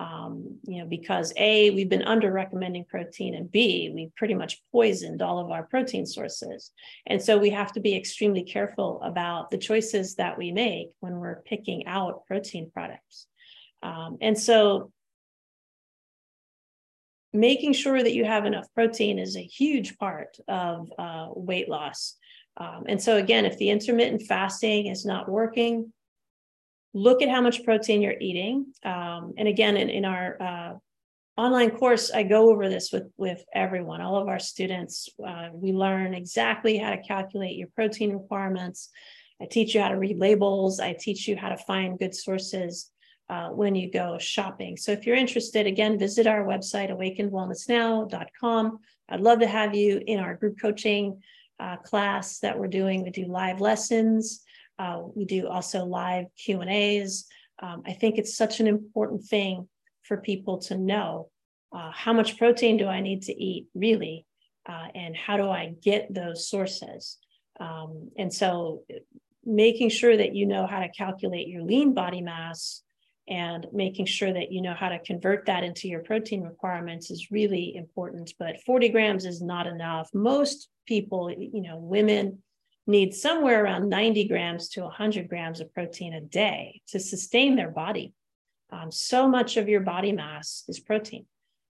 [0.00, 4.60] Um, you know, because A, we've been under recommending protein, and B, we pretty much
[4.72, 6.72] poisoned all of our protein sources.
[7.06, 11.14] And so we have to be extremely careful about the choices that we make when
[11.16, 13.28] we're picking out protein products.
[13.84, 14.90] Um, and so
[17.34, 22.16] making sure that you have enough protein is a huge part of uh, weight loss.
[22.56, 25.92] Um, and so, again, if the intermittent fasting is not working,
[26.94, 28.66] look at how much protein you're eating.
[28.84, 30.74] Um, and again, in, in our uh,
[31.36, 35.08] online course, I go over this with, with everyone, all of our students.
[35.26, 38.90] Uh, we learn exactly how to calculate your protein requirements.
[39.42, 42.92] I teach you how to read labels, I teach you how to find good sources
[43.30, 44.76] uh, when you go shopping.
[44.76, 48.78] So if you're interested, again, visit our website, awakenedwellnessnow.com.
[49.08, 51.22] I'd love to have you in our group coaching
[51.60, 53.02] uh, class that we're doing.
[53.02, 54.42] We do live lessons.
[54.78, 57.26] Uh, we do also live Q and A's.
[57.62, 59.68] Um, I think it's such an important thing
[60.02, 61.30] for people to know
[61.72, 64.26] uh, how much protein do I need to eat really,
[64.68, 67.18] uh, and how do I get those sources.
[67.58, 68.82] Um, and so,
[69.44, 72.83] making sure that you know how to calculate your lean body mass
[73.28, 77.30] and making sure that you know how to convert that into your protein requirements is
[77.30, 80.08] really important but 40 grams is not enough.
[80.12, 82.42] Most people you know women
[82.86, 87.70] need somewhere around 90 grams to 100 grams of protein a day to sustain their
[87.70, 88.12] body.
[88.70, 91.26] Um, so much of your body mass is protein.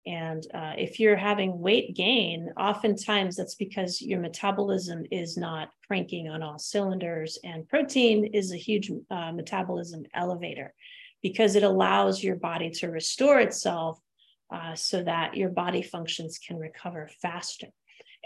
[0.06, 6.28] And uh, if you're having weight gain, oftentimes that's because your metabolism is not cranking
[6.28, 7.38] on all cylinders.
[7.44, 10.72] And protein is a huge uh, metabolism elevator
[11.22, 14.00] because it allows your body to restore itself
[14.52, 17.68] uh, so that your body functions can recover faster.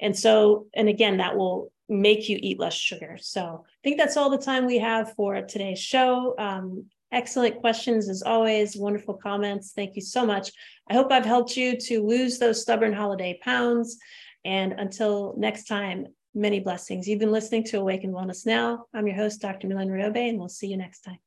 [0.01, 3.18] And so, and again, that will make you eat less sugar.
[3.20, 6.34] So I think that's all the time we have for today's show.
[6.38, 9.72] Um, excellent questions as always, wonderful comments.
[9.72, 10.51] Thank you so much.
[10.90, 13.99] I hope I've helped you to lose those stubborn holiday pounds.
[14.45, 17.07] And until next time, many blessings.
[17.07, 18.86] You've been listening to Awaken Wellness Now.
[18.92, 19.68] I'm your host, Dr.
[19.68, 21.23] Mylene Riobe, and we'll see you next time.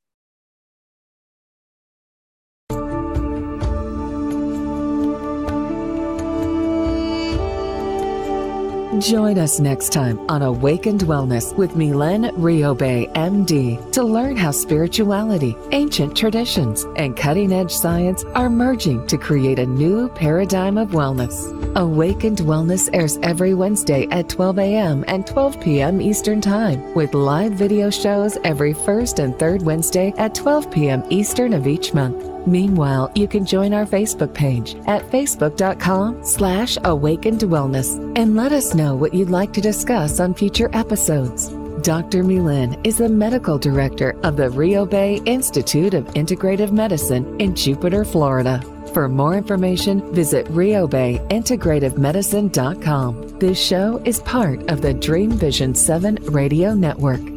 [9.00, 15.56] Join us next time on Awakened Wellness with Mylene Riobe, MD, to learn how spirituality,
[15.72, 21.54] ancient traditions, and cutting edge science are merging to create a new paradigm of wellness.
[21.76, 25.06] Awakened Wellness airs every Wednesday at 12 a.m.
[25.08, 26.02] and 12 p.m.
[26.02, 31.04] Eastern Time, with live video shows every first and third Wednesday at 12 p.m.
[31.10, 32.37] Eastern of each month.
[32.48, 38.74] Meanwhile, you can join our Facebook page at facebook.com slash awakened wellness and let us
[38.74, 41.50] know what you'd like to discuss on future episodes.
[41.84, 42.24] Dr.
[42.24, 48.64] Mylene is the medical director of the Riobe Institute of Integrative Medicine in Jupiter, Florida.
[48.94, 53.40] For more information, visit RiobeIntegrativeMedicine.com.
[53.40, 57.37] This show is part of the Dream Vision 7 radio network.